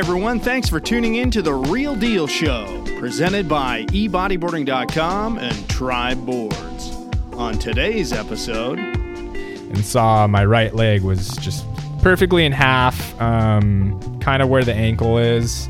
everyone. 0.00 0.40
Thanks 0.40 0.66
for 0.66 0.80
tuning 0.80 1.16
in 1.16 1.30
to 1.30 1.42
The 1.42 1.52
Reale 1.52 1.94
Deal 1.94 2.26
Show, 2.26 2.82
presented 2.98 3.46
by 3.46 3.84
ebodyboarding.com 3.88 5.36
and 5.38 5.68
Tribe 5.68 6.24
Boards. 6.24 6.96
On 7.34 7.58
today's 7.58 8.10
episode, 8.10 8.78
and 8.78 9.84
saw 9.84 10.26
my 10.26 10.42
right 10.46 10.74
leg 10.74 11.02
was 11.02 11.36
just 11.36 11.66
perfectly 12.00 12.46
in 12.46 12.52
half, 12.52 13.20
um, 13.20 14.18
kind 14.20 14.40
of 14.42 14.48
where 14.48 14.64
the 14.64 14.72
ankle 14.72 15.18
is, 15.18 15.68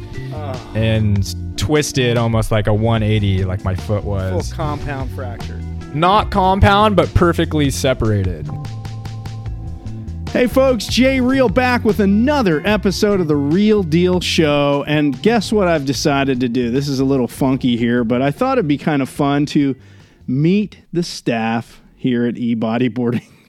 and 0.77 1.59
twisted 1.59 2.17
almost 2.17 2.53
like 2.53 2.69
a 2.69 2.73
180, 2.73 3.45
like 3.47 3.65
my 3.65 3.75
foot 3.75 4.05
full 4.05 4.13
was. 4.13 4.53
compound 4.53 5.11
fracture. 5.11 5.61
Not 5.93 6.31
compound, 6.31 6.95
but 6.95 7.13
perfectly 7.15 7.69
separated. 7.69 8.49
Hey 10.41 10.47
folks, 10.47 10.87
Jay 10.87 11.21
Reale 11.21 11.51
back 11.51 11.85
with 11.85 12.01
another 12.01 12.63
episode 12.65 13.21
of 13.21 13.29
the 13.29 13.37
Reale 13.37 13.83
Deal 13.83 14.23
Show. 14.23 14.87
And 14.87 15.21
guess 15.21 15.53
what 15.53 15.69
I've 15.69 15.85
decided 15.85 16.41
to 16.41 16.49
do? 16.49 16.71
This 16.71 16.89
is 16.89 16.99
a 16.99 17.05
little 17.05 17.29
funky 17.29 17.77
here, 17.77 18.05
but 18.05 18.23
I 18.23 18.31
thought 18.31 18.57
it'd 18.57 18.67
be 18.67 18.79
kind 18.79 19.03
of 19.03 19.11
fun 19.11 19.45
to 19.45 19.77
meet 20.27 20.79
the 20.95 21.03
staff 21.03 21.83
here 21.95 22.25
at 22.25 22.37
ebodyboarding.com. 22.37 23.31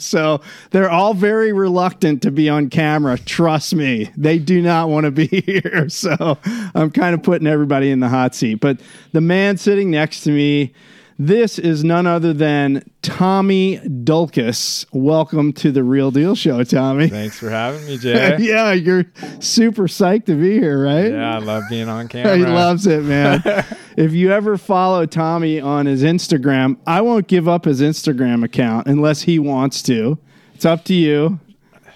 So 0.00 0.42
they're 0.72 0.90
all 0.90 1.14
very 1.14 1.54
reluctant 1.54 2.20
to 2.20 2.30
be 2.30 2.50
on 2.50 2.68
camera. 2.68 3.16
Trust 3.16 3.74
me, 3.74 4.10
they 4.14 4.38
do 4.38 4.60
not 4.60 4.90
want 4.90 5.04
to 5.04 5.10
be 5.10 5.26
here. 5.46 5.88
So 5.88 6.36
I'm 6.74 6.90
kind 6.90 7.14
of 7.14 7.22
putting 7.22 7.46
everybody 7.46 7.90
in 7.90 8.00
the 8.00 8.10
hot 8.10 8.34
seat. 8.34 8.56
But 8.56 8.80
the 9.12 9.22
man 9.22 9.56
sitting 9.56 9.90
next 9.90 10.20
to 10.24 10.32
me, 10.32 10.74
this 11.18 11.58
is 11.58 11.82
none 11.82 12.06
other 12.06 12.32
than 12.32 12.88
Tommy 13.02 13.78
Dolkas. 13.78 14.86
Welcome 14.92 15.52
to 15.54 15.72
the 15.72 15.82
Reale 15.82 16.12
Deal 16.12 16.36
Show, 16.36 16.62
Tommy. 16.62 17.08
Thanks 17.08 17.38
for 17.38 17.50
having 17.50 17.84
me, 17.86 17.98
Jay. 17.98 18.36
yeah, 18.38 18.72
you're 18.72 19.04
super 19.40 19.88
psyched 19.88 20.26
to 20.26 20.34
be 20.34 20.52
here, 20.52 20.80
right? 20.82 21.10
yeah, 21.10 21.34
I 21.34 21.38
love 21.38 21.64
being 21.68 21.88
on 21.88 22.06
camera. 22.08 22.36
He 22.36 22.44
loves 22.44 22.86
it, 22.86 23.02
man. 23.02 23.42
if 23.96 24.12
you 24.12 24.30
ever 24.32 24.56
follow 24.56 25.06
Tommy 25.06 25.60
on 25.60 25.86
his 25.86 26.04
Instagram, 26.04 26.76
I 26.86 27.00
won't 27.00 27.26
give 27.26 27.48
up 27.48 27.64
his 27.64 27.80
Instagram 27.80 28.44
account 28.44 28.86
unless 28.86 29.22
he 29.22 29.40
wants 29.40 29.82
to. 29.82 30.18
It's 30.54 30.64
up 30.64 30.84
to 30.84 30.94
you. 30.94 31.40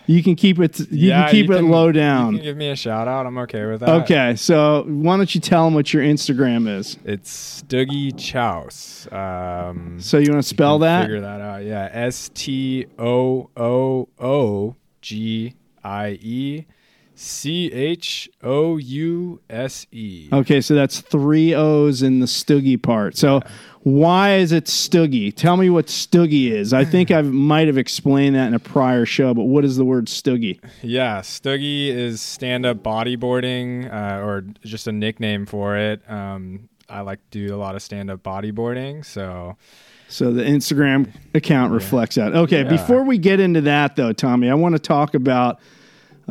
You 0.06 0.22
can 0.22 0.34
keep 0.34 0.58
it. 0.58 0.78
You 0.80 0.86
Yeah, 0.90 1.22
can 1.22 1.30
keep 1.30 1.46
you 1.46 1.52
it 1.54 1.58
can- 1.58 1.70
low 1.70 1.86
You 1.86 1.92
down. 1.92 2.34
can 2.36 2.42
give 2.42 2.56
me 2.56 2.70
a 2.70 2.76
shout 2.76 3.06
out. 3.08 3.24
I'm 3.26 3.38
okay 3.38 3.64
with 3.66 3.80
that. 3.80 3.88
Okay, 4.02 4.34
so 4.36 4.84
why 4.88 5.16
don't 5.16 5.32
you 5.34 5.40
tell 5.40 5.64
them 5.64 5.74
what 5.74 5.92
your 5.94 6.02
Instagram 6.02 6.68
is? 6.68 6.98
It's 7.04 7.62
Stooogie 7.62 8.12
Chouse. 8.16 9.06
Um, 9.12 9.96
So 10.00 10.18
you 10.18 10.30
want 10.32 10.42
to 10.42 10.48
spell 10.48 10.78
that? 10.80 11.02
Figure 11.02 11.20
that 11.20 11.40
out. 11.40 11.64
Yeah. 11.64 11.88
S 11.92 12.30
T 12.34 12.86
O 12.98 13.48
O 13.56 14.08
O 14.18 14.76
G 15.00 15.54
I 15.84 16.18
E 16.20 16.66
C 17.14 17.70
H 17.72 18.28
O 18.42 18.76
U 18.78 19.40
S 19.50 19.86
E. 19.92 20.28
Okay, 20.32 20.60
so 20.60 20.74
that's 20.74 21.00
three 21.00 21.54
O's 21.54 22.02
in 22.02 22.20
the 22.20 22.26
Stuggy 22.26 22.80
part. 22.82 23.16
So 23.16 23.40
why 23.82 24.36
is 24.36 24.52
it 24.52 24.64
Stuggy? 24.64 25.34
Tell 25.34 25.56
me 25.56 25.68
what 25.68 25.86
Stuggy 25.86 26.50
is. 26.50 26.72
I 26.72 26.84
think 26.84 27.10
I 27.10 27.20
might 27.22 27.66
have 27.66 27.78
explained 27.78 28.36
that 28.36 28.46
in 28.46 28.54
a 28.54 28.58
prior 28.58 29.04
show, 29.04 29.34
but 29.34 29.44
what 29.44 29.64
is 29.64 29.76
the 29.76 29.84
word 29.84 30.06
Stuggy? 30.06 30.58
Yeah. 30.82 31.20
Stuggy 31.20 31.88
is 31.88 32.20
stand 32.22 32.64
up 32.64 32.78
bodyboarding 32.78 33.92
uh, 33.92 34.24
or 34.24 34.42
just 34.64 34.86
a 34.86 34.92
nickname 34.92 35.46
for 35.46 35.76
it. 35.76 36.00
Um, 36.10 36.68
I 36.88 37.00
like 37.00 37.18
to 37.30 37.46
do 37.48 37.54
a 37.54 37.56
lot 37.58 37.74
of 37.74 37.82
stand 37.82 38.10
up 38.10 38.22
bodyboarding. 38.22 39.04
So, 39.04 39.56
So 40.08 40.32
the 40.32 40.42
Instagram 40.44 41.12
account 41.34 41.72
reflects 41.72 42.16
that. 42.16 42.34
Okay, 42.34 42.62
Yeah. 42.62 42.68
before 42.68 43.02
we 43.04 43.18
get 43.18 43.40
into 43.40 43.62
that 43.62 43.96
though, 43.96 44.12
Tommy, 44.12 44.48
I 44.50 44.54
want 44.54 44.74
to 44.74 44.78
talk 44.78 45.14
about 45.14 45.58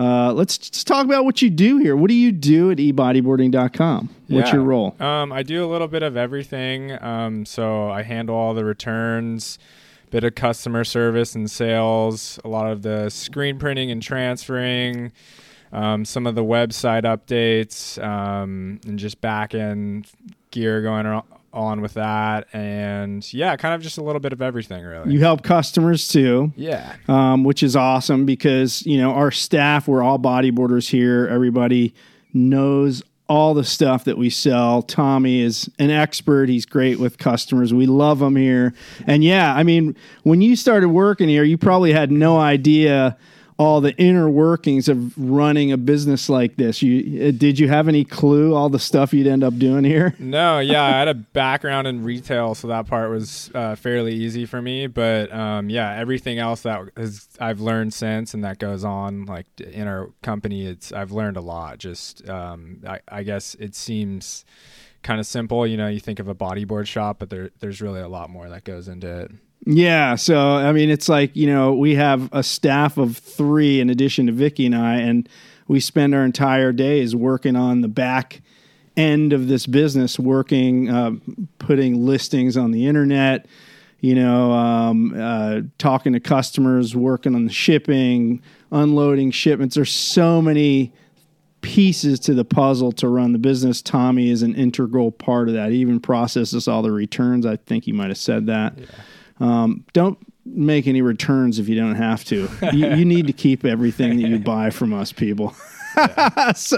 uh, 0.01 0.33
let's 0.33 0.57
just 0.57 0.87
talk 0.87 1.05
about 1.05 1.25
what 1.25 1.41
you 1.41 1.49
do 1.49 1.77
here. 1.77 1.95
What 1.95 2.07
do 2.09 2.15
you 2.15 2.31
do 2.31 2.71
at 2.71 2.77
ebodyboarding.com? 2.77 4.09
What's 4.29 4.49
Yeah. 4.49 4.55
your 4.55 4.63
role? 4.63 4.95
Um, 4.99 5.31
I 5.31 5.43
do 5.43 5.63
a 5.63 5.67
little 5.67 5.87
bit 5.87 6.01
of 6.03 6.17
everything. 6.17 6.91
Um, 7.03 7.45
so 7.45 7.89
I 7.89 8.01
handle 8.03 8.35
all 8.35 8.53
the 8.53 8.65
returns, 8.65 9.59
bit 10.09 10.23
of 10.23 10.35
customer 10.35 10.83
service 10.83 11.35
and 11.35 11.49
sales, 11.49 12.39
a 12.43 12.47
lot 12.47 12.71
of 12.71 12.81
the 12.81 13.09
screen 13.09 13.59
printing 13.59 13.91
and 13.91 14.01
transferring, 14.01 15.11
um, 15.71 16.03
some 16.03 16.25
of 16.27 16.35
the 16.35 16.43
website 16.43 17.03
updates, 17.03 18.01
um, 18.03 18.79
and 18.87 18.97
just 18.99 19.21
back 19.21 19.53
end 19.53 20.07
gear 20.51 20.81
going 20.81 21.05
on 21.53 21.81
with 21.81 21.95
that. 21.95 22.47
And 22.53 23.31
yeah, 23.33 23.55
kind 23.57 23.73
of 23.75 23.81
just 23.81 23.97
a 23.97 24.03
little 24.03 24.19
bit 24.19 24.33
of 24.33 24.41
everything, 24.41 24.83
really. 24.83 25.11
You 25.13 25.19
help 25.19 25.43
customers 25.43 26.07
too. 26.07 26.53
yeah. 26.55 26.95
um, 27.07 27.43
which 27.43 27.63
is 27.63 27.75
awesome 27.75 28.25
because 28.25 28.85
you 28.85 28.97
know 28.97 29.11
our 29.11 29.31
staff 29.31 29.87
we're 29.87 30.01
all 30.01 30.17
bodyboarders 30.19 30.89
here 30.89 31.27
everybody 31.27 31.93
knows 32.33 33.03
all 33.27 33.53
the 33.53 33.63
stuff 33.63 34.03
that 34.05 34.17
we 34.17 34.29
sell 34.29 34.81
tommy 34.81 35.41
is 35.41 35.69
an 35.79 35.89
expert 35.89 36.49
he's 36.49 36.65
great 36.65 36.99
with 36.99 37.17
customers 37.17 37.73
we 37.73 37.85
love 37.85 38.21
him 38.21 38.35
here 38.35 38.73
and 39.07 39.23
yeah 39.23 39.53
i 39.55 39.63
mean 39.63 39.95
when 40.23 40.41
you 40.41 40.55
started 40.55 40.89
working 40.89 41.29
here 41.29 41.43
you 41.43 41.57
probably 41.57 41.93
had 41.93 42.11
no 42.11 42.37
idea 42.37 43.17
all 43.61 43.81
the 43.81 43.95
inner 43.97 44.29
workings 44.29 44.89
of 44.89 45.17
running 45.17 45.71
a 45.71 45.77
business 45.77 46.29
like 46.29 46.55
this 46.55 46.81
you 46.81 47.27
uh, 47.27 47.31
did 47.31 47.59
you 47.59 47.67
have 47.67 47.87
any 47.87 48.03
clue 48.03 48.55
all 48.55 48.69
the 48.69 48.79
stuff 48.79 49.13
you'd 49.13 49.27
end 49.27 49.43
up 49.43 49.57
doing 49.57 49.83
here 49.83 50.15
No, 50.31 50.59
yeah, 50.59 50.83
I 50.83 50.91
had 50.91 51.07
a 51.09 51.13
background 51.13 51.87
in 51.87 52.03
retail, 52.03 52.55
so 52.55 52.67
that 52.69 52.87
part 52.87 53.09
was 53.09 53.51
uh, 53.53 53.75
fairly 53.75 54.13
easy 54.13 54.45
for 54.45 54.61
me. 54.61 54.87
But 54.87 55.31
um, 55.33 55.69
yeah, 55.69 55.93
everything 55.93 56.39
else 56.39 56.61
that 56.61 56.79
I've 57.39 57.59
learned 57.59 57.93
since, 57.93 58.33
and 58.33 58.43
that 58.43 58.57
goes 58.57 58.83
on 58.85 59.25
like 59.25 59.45
in 59.59 59.87
our 59.87 60.09
company, 60.21 60.65
it's 60.65 60.93
I've 60.93 61.11
learned 61.11 61.37
a 61.37 61.41
lot. 61.41 61.79
Just 61.79 62.27
um, 62.29 62.81
I, 62.87 62.99
I 63.09 63.23
guess 63.23 63.55
it 63.59 63.75
seems 63.75 64.45
kind 65.03 65.19
of 65.19 65.25
simple. 65.25 65.67
You 65.67 65.75
know, 65.75 65.87
you 65.87 65.99
think 65.99 66.19
of 66.19 66.27
a 66.27 66.35
bodyboard 66.35 66.87
shop, 66.87 67.19
but 67.19 67.29
there 67.29 67.49
there's 67.59 67.81
really 67.81 68.01
a 68.01 68.09
lot 68.09 68.29
more 68.29 68.47
that 68.49 68.63
goes 68.63 68.87
into 68.87 69.23
it. 69.23 69.31
Yeah, 69.65 70.15
so 70.15 70.39
I 70.39 70.71
mean, 70.71 70.89
it's 70.89 71.07
like 71.07 71.35
you 71.35 71.47
know 71.47 71.73
we 71.73 71.95
have 71.95 72.29
a 72.31 72.43
staff 72.43 72.97
of 72.97 73.17
three 73.17 73.79
in 73.79 73.89
addition 73.89 74.25
to 74.27 74.31
Vicky 74.31 74.65
and 74.65 74.75
I, 74.75 74.97
and 74.97 75.29
we 75.67 75.79
spend 75.79 76.15
our 76.15 76.25
entire 76.25 76.71
days 76.71 77.15
working 77.15 77.55
on 77.55 77.81
the 77.81 77.87
back 77.87 78.41
end 78.97 79.33
of 79.33 79.47
this 79.47 79.65
business, 79.67 80.19
working, 80.19 80.89
uh, 80.89 81.11
putting 81.59 82.05
listings 82.05 82.57
on 82.57 82.71
the 82.71 82.87
internet, 82.87 83.45
you 83.99 84.15
know, 84.15 84.51
um, 84.51 85.13
uh, 85.17 85.61
talking 85.77 86.13
to 86.13 86.19
customers, 86.19 86.95
working 86.95 87.35
on 87.35 87.45
the 87.45 87.53
shipping, 87.53 88.41
unloading 88.71 89.31
shipments. 89.31 89.75
There's 89.75 89.91
so 89.91 90.41
many 90.41 90.91
pieces 91.61 92.19
to 92.21 92.33
the 92.33 92.43
puzzle 92.43 92.91
to 92.93 93.07
run 93.07 93.31
the 93.31 93.39
business. 93.39 93.81
Tommy 93.81 94.29
is 94.31 94.41
an 94.41 94.55
integral 94.55 95.11
part 95.11 95.47
of 95.47 95.53
that. 95.53 95.71
He 95.71 95.77
even 95.77 95.99
processes 95.99 96.67
all 96.67 96.81
the 96.81 96.91
returns. 96.91 97.45
I 97.45 97.55
think 97.55 97.85
he 97.85 97.91
might 97.91 98.09
have 98.09 98.17
said 98.17 98.47
that. 98.47 98.73
Um, 99.41 99.85
don't 99.93 100.17
make 100.45 100.87
any 100.87 101.01
returns 101.01 101.59
if 101.59 101.67
you 101.67 101.75
don't 101.75 101.95
have 101.95 102.23
to. 102.25 102.49
you, 102.73 102.95
you 102.95 103.05
need 103.05 103.27
to 103.27 103.33
keep 103.33 103.65
everything 103.65 104.21
that 104.21 104.27
you 104.27 104.39
buy 104.53 104.69
from 104.69 104.93
us, 104.93 105.11
people. 105.11 105.53
so, 106.55 106.77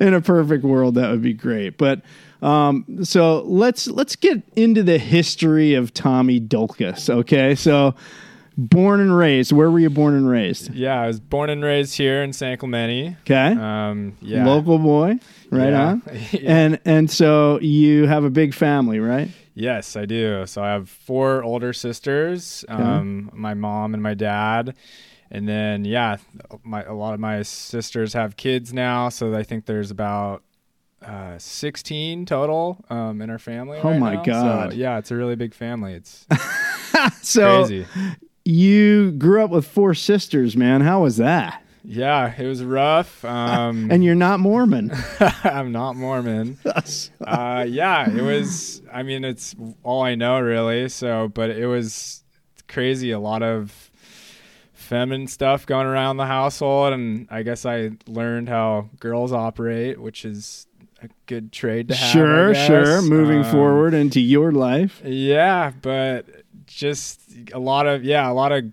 in 0.00 0.14
a 0.14 0.20
perfect 0.20 0.64
world, 0.64 0.94
that 0.94 1.10
would 1.10 1.22
be 1.22 1.32
great. 1.32 1.76
But 1.76 2.02
um, 2.42 3.04
so 3.04 3.40
let's 3.42 3.88
let's 3.88 4.16
get 4.16 4.42
into 4.54 4.82
the 4.82 4.98
history 4.98 5.74
of 5.74 5.92
Tommy 5.94 6.38
Dolkas. 6.40 7.08
Okay, 7.10 7.54
so 7.54 7.94
born 8.56 9.00
and 9.00 9.16
raised. 9.16 9.50
Where 9.50 9.70
were 9.70 9.80
you 9.80 9.90
born 9.90 10.14
and 10.14 10.28
raised? 10.28 10.72
Yeah, 10.74 11.00
I 11.00 11.06
was 11.06 11.18
born 11.20 11.50
and 11.50 11.64
raised 11.64 11.96
here 11.96 12.22
in 12.22 12.32
San 12.32 12.56
Clemente. 12.58 13.16
Okay, 13.22 13.56
Um, 13.58 14.16
yeah, 14.20 14.46
local 14.46 14.78
boy, 14.78 15.18
right 15.54 15.70
Yeah. 15.70 15.86
on. 15.88 16.02
Yeah. 16.32 16.40
And 16.56 16.80
and 16.84 17.10
so 17.10 17.60
you 17.60 18.06
have 18.06 18.24
a 18.24 18.30
big 18.30 18.54
family, 18.54 18.98
right? 19.00 19.28
Yes, 19.54 19.94
I 19.96 20.04
do. 20.04 20.46
So 20.46 20.62
I 20.62 20.70
have 20.72 20.88
four 20.88 21.42
older 21.44 21.72
sisters, 21.72 22.64
um, 22.68 23.30
my 23.32 23.54
mom 23.54 23.94
and 23.94 24.02
my 24.02 24.14
dad, 24.14 24.74
and 25.30 25.48
then 25.48 25.84
yeah, 25.84 26.16
my 26.64 26.82
a 26.82 26.92
lot 26.94 27.14
of 27.14 27.20
my 27.20 27.42
sisters 27.42 28.12
have 28.14 28.36
kids 28.36 28.72
now. 28.72 29.08
So 29.10 29.32
I 29.34 29.44
think 29.44 29.66
there's 29.66 29.90
about 29.92 30.42
uh, 31.02 31.38
16 31.38 32.26
total 32.26 32.84
um, 32.90 33.20
in 33.22 33.30
our 33.30 33.38
family. 33.38 33.78
Oh 33.82 33.90
right 33.90 34.00
my 34.00 34.14
now. 34.14 34.22
So, 34.24 34.30
God. 34.32 34.72
yeah, 34.74 34.98
it's 34.98 35.10
a 35.10 35.16
really 35.16 35.36
big 35.36 35.54
family. 35.54 35.92
It's 35.94 36.26
So 37.22 37.64
crazy. 37.66 37.86
you 38.44 39.12
grew 39.12 39.44
up 39.44 39.50
with 39.50 39.66
four 39.66 39.94
sisters, 39.94 40.56
man. 40.56 40.80
How 40.80 41.02
was 41.02 41.16
that? 41.18 41.62
Yeah, 41.86 42.34
it 42.36 42.46
was 42.46 42.64
rough. 42.64 43.24
Um, 43.24 43.88
And 43.92 44.02
you're 44.02 44.14
not 44.14 44.40
Mormon. 44.40 44.90
I'm 45.44 45.70
not 45.70 45.96
Mormon. 45.96 46.58
uh, 47.26 47.66
yeah, 47.68 48.08
it 48.10 48.22
was. 48.22 48.80
I 48.92 49.02
mean, 49.02 49.24
it's 49.24 49.54
all 49.82 50.02
I 50.02 50.14
know 50.14 50.40
really. 50.40 50.88
So, 50.88 51.28
but 51.28 51.50
it 51.50 51.66
was 51.66 52.24
crazy. 52.68 53.10
A 53.10 53.18
lot 53.20 53.42
of 53.42 53.90
feminine 54.72 55.26
stuff 55.26 55.66
going 55.66 55.86
around 55.86 56.16
the 56.16 56.26
household, 56.26 56.92
and 56.92 57.26
I 57.30 57.42
guess 57.42 57.64
I 57.66 57.90
learned 58.06 58.48
how 58.48 58.88
girls 59.00 59.32
operate, 59.32 60.00
which 60.00 60.24
is 60.24 60.66
a 61.02 61.08
good 61.26 61.52
trade 61.52 61.88
to 61.88 61.94
have. 61.94 62.10
Sure, 62.12 62.54
sure. 62.54 63.02
Moving 63.02 63.40
Um, 63.44 63.50
forward 63.50 63.94
into 63.94 64.20
your 64.20 64.52
life. 64.52 65.02
Yeah, 65.04 65.72
but 65.82 66.26
just 66.66 67.20
a 67.52 67.58
lot 67.58 67.86
of 67.86 68.04
yeah, 68.04 68.30
a 68.30 68.32
lot 68.32 68.52
of 68.52 68.64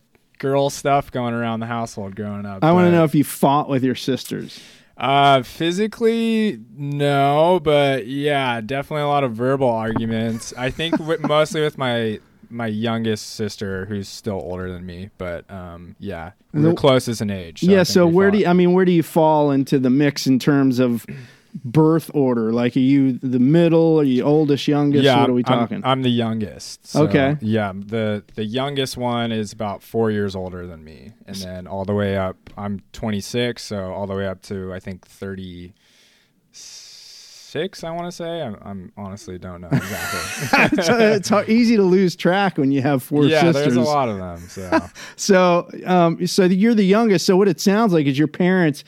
girl 0.42 0.72
stuff 0.72 1.12
going 1.12 1.36
around 1.36 1.60
the 1.60 1.68
household 1.68 2.16
growing 2.16 2.48
up. 2.48 2.64
I 2.64 2.72
want 2.72 2.88
to 2.88 2.92
know 2.92 3.04
if 3.04 3.14
you 3.14 3.24
fought 3.24 3.70
with 3.70 3.84
your 3.84 3.94
sisters. 3.96 4.60
Uh, 4.98 5.44
physically, 5.44 6.60
no, 6.76 7.60
but 7.64 8.08
yeah, 8.08 8.60
definitely 8.60 9.04
a 9.04 9.08
lot 9.08 9.24
of 9.24 9.34
verbal 9.34 9.70
arguments. 9.70 10.52
I 10.58 10.72
think 10.72 10.98
with, 11.00 11.22
mostly 11.28 11.62
with 11.62 11.78
my 11.78 12.20
my 12.50 12.68
youngest 12.68 13.36
sister, 13.36 13.86
who's 13.86 14.10
still 14.10 14.36
older 14.44 14.72
than 14.72 14.86
me. 14.86 15.10
But 15.18 15.50
um, 15.50 15.96
yeah, 16.00 16.32
we're 16.54 16.62
No- 16.62 16.76
closest 16.76 17.22
in 17.22 17.30
age. 17.30 17.64
I 17.64 17.72
yeah. 17.72 17.84
So 17.84 18.06
where 18.08 18.30
fought. 18.30 18.34
do 18.34 18.38
you, 18.40 18.48
I 18.48 18.54
mean, 18.54 18.74
where 18.74 18.84
do 18.86 18.92
you 18.92 19.04
fall 19.04 19.52
into 19.52 19.78
the 19.80 19.90
mix 19.92 20.26
in 20.28 20.40
terms 20.40 20.80
of 20.80 21.06
birth 21.54 22.10
order? 22.14 22.52
Like, 22.54 22.76
are 22.76 22.80
you 22.80 23.14
the 23.14 23.40
middle? 23.40 24.00
Are 24.00 24.04
you 24.04 24.24
oldest, 24.24 24.68
youngest? 24.68 25.04
yeah, 25.04 25.22
what 25.22 25.30
are 25.30 25.34
we 25.34 25.44
I'm- 25.46 25.60
talking? 25.60 25.82
I'm, 25.84 26.02
the 26.02 26.10
youngest. 26.10 26.88
so, 26.88 27.04
Okay. 27.04 27.38
Yeah, 27.42 27.74
the 27.76 28.24
the 28.36 28.46
youngest 28.46 28.98
one 28.98 29.32
is 29.32 29.54
about 29.54 29.84
four 29.84 30.12
years 30.12 30.36
older 30.36 30.66
than 30.68 30.84
me, 30.84 31.12
and 31.28 31.36
then 31.38 31.68
all 31.68 31.86
the 31.86 31.94
way 31.94 32.18
up. 32.18 32.38
I'm 32.58 32.82
26, 32.94 33.64
so 33.64 33.94
all 33.94 34.08
the 34.08 34.16
way 34.16 34.28
up 34.28 34.42
to 34.44 34.74
I 34.74 34.80
think 34.80 35.06
36. 35.06 37.84
I 37.84 37.92
want 37.92 38.08
to 38.08 38.12
say. 38.12 38.42
I'm, 38.42 38.58
I'm 38.62 38.92
honestly 38.98 39.38
don't 39.38 39.62
know 39.62 39.70
exactly. 39.72 40.80
it's 41.16 41.30
hard, 41.30 41.50
easy 41.50 41.76
to 41.76 41.84
lose 41.84 42.16
track 42.16 42.58
when 42.58 42.72
you 42.72 42.82
have 42.82 43.04
four 43.04 43.26
yeah, 43.26 43.42
sisters. 43.42 43.74
there's 43.74 43.76
a 43.76 43.82
lot 43.82 44.10
of 44.10 44.18
them. 44.18 44.40
So 44.48 44.80
So, 45.16 45.70
um, 45.86 46.26
so 46.28 46.46
you're 46.46 46.76
the 46.76 46.86
youngest. 46.86 47.26
So 47.26 47.38
what 47.38 47.48
it 47.48 47.60
sounds 47.60 47.94
like 47.94 48.06
is 48.06 48.18
your 48.18 48.28
parents 48.28 48.84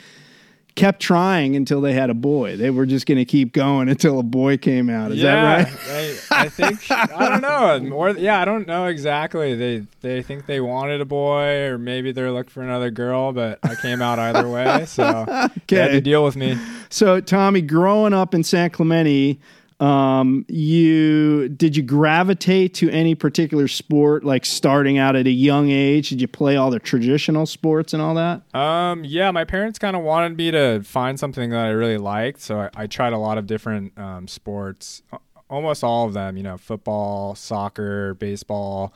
kept 0.76 1.00
trying 1.00 1.54
until 1.54 1.80
they 1.80 1.92
had 1.92 2.10
a 2.10 2.14
boy. 2.14 2.56
They 2.56 2.70
were 2.70 2.84
just 2.86 3.06
going 3.06 3.18
to 3.18 3.24
keep 3.24 3.52
going 3.52 3.88
until 3.94 4.18
a 4.18 4.22
boy 4.24 4.56
came 4.56 4.90
out. 4.90 5.12
Is 5.12 5.18
yeah, 5.18 5.34
that 5.64 5.68
right? 5.88 6.18
I, 6.30 6.44
I 6.44 6.48
think 6.48 6.90
I 6.90 7.28
don't 7.28 7.40
know. 7.40 7.94
Or 7.96 8.10
yeah, 8.10 8.40
I 8.40 8.44
don't 8.44 8.66
know 8.66 8.86
exactly. 8.86 9.54
They 9.54 9.86
they 10.00 10.22
think 10.22 10.46
they 10.46 10.60
wanted 10.60 11.00
a 11.00 11.04
boy, 11.04 11.62
or 11.66 11.78
maybe 11.78 12.12
they're 12.12 12.32
looking 12.32 12.50
for 12.50 12.62
another 12.62 12.90
girl. 12.90 13.32
But 13.32 13.58
I 13.62 13.74
came 13.76 14.02
out 14.02 14.18
either 14.18 14.48
way, 14.48 14.84
so 14.86 15.24
they 15.26 15.32
had 15.34 15.52
Okay. 15.62 15.88
to 15.92 16.00
deal 16.00 16.24
with 16.24 16.36
me. 16.36 16.58
So, 16.90 17.20
Tommy, 17.20 17.60
growing 17.62 18.12
up 18.12 18.34
in 18.34 18.42
San 18.42 18.70
Clemente, 18.70 19.38
um, 19.84 20.46
you 20.48 21.50
did 21.50 21.76
you 21.76 21.82
gravitate 21.82 22.72
to 22.74 22.88
any 22.88 23.14
particular 23.14 23.68
sport? 23.68 24.24
Like 24.24 24.46
starting 24.46 24.96
out 24.96 25.14
at 25.14 25.26
a 25.26 25.30
young 25.30 25.70
age, 25.70 26.08
did 26.08 26.22
you 26.22 26.28
play 26.28 26.56
all 26.56 26.70
the 26.70 26.78
traditional 26.78 27.44
sports 27.44 27.92
and 27.92 28.02
all 28.02 28.14
that? 28.14 28.42
Um, 28.54 29.04
yeah, 29.04 29.30
my 29.30 29.44
parents 29.44 29.78
kind 29.78 29.94
of 29.94 30.02
wanted 30.02 30.38
me 30.38 30.50
to 30.52 30.82
find 30.82 31.20
something 31.20 31.50
that 31.50 31.66
I 31.66 31.68
really 31.68 31.98
liked, 31.98 32.40
so 32.40 32.60
I, 32.60 32.70
I 32.74 32.86
tried 32.86 33.12
a 33.12 33.18
lot 33.18 33.36
of 33.36 33.46
different 33.46 33.98
um, 33.98 34.26
sports, 34.26 35.02
almost 35.50 35.84
all 35.84 36.06
of 36.06 36.14
them. 36.14 36.38
You 36.38 36.44
know, 36.44 36.56
football, 36.56 37.34
soccer, 37.34 38.14
baseball, 38.14 38.94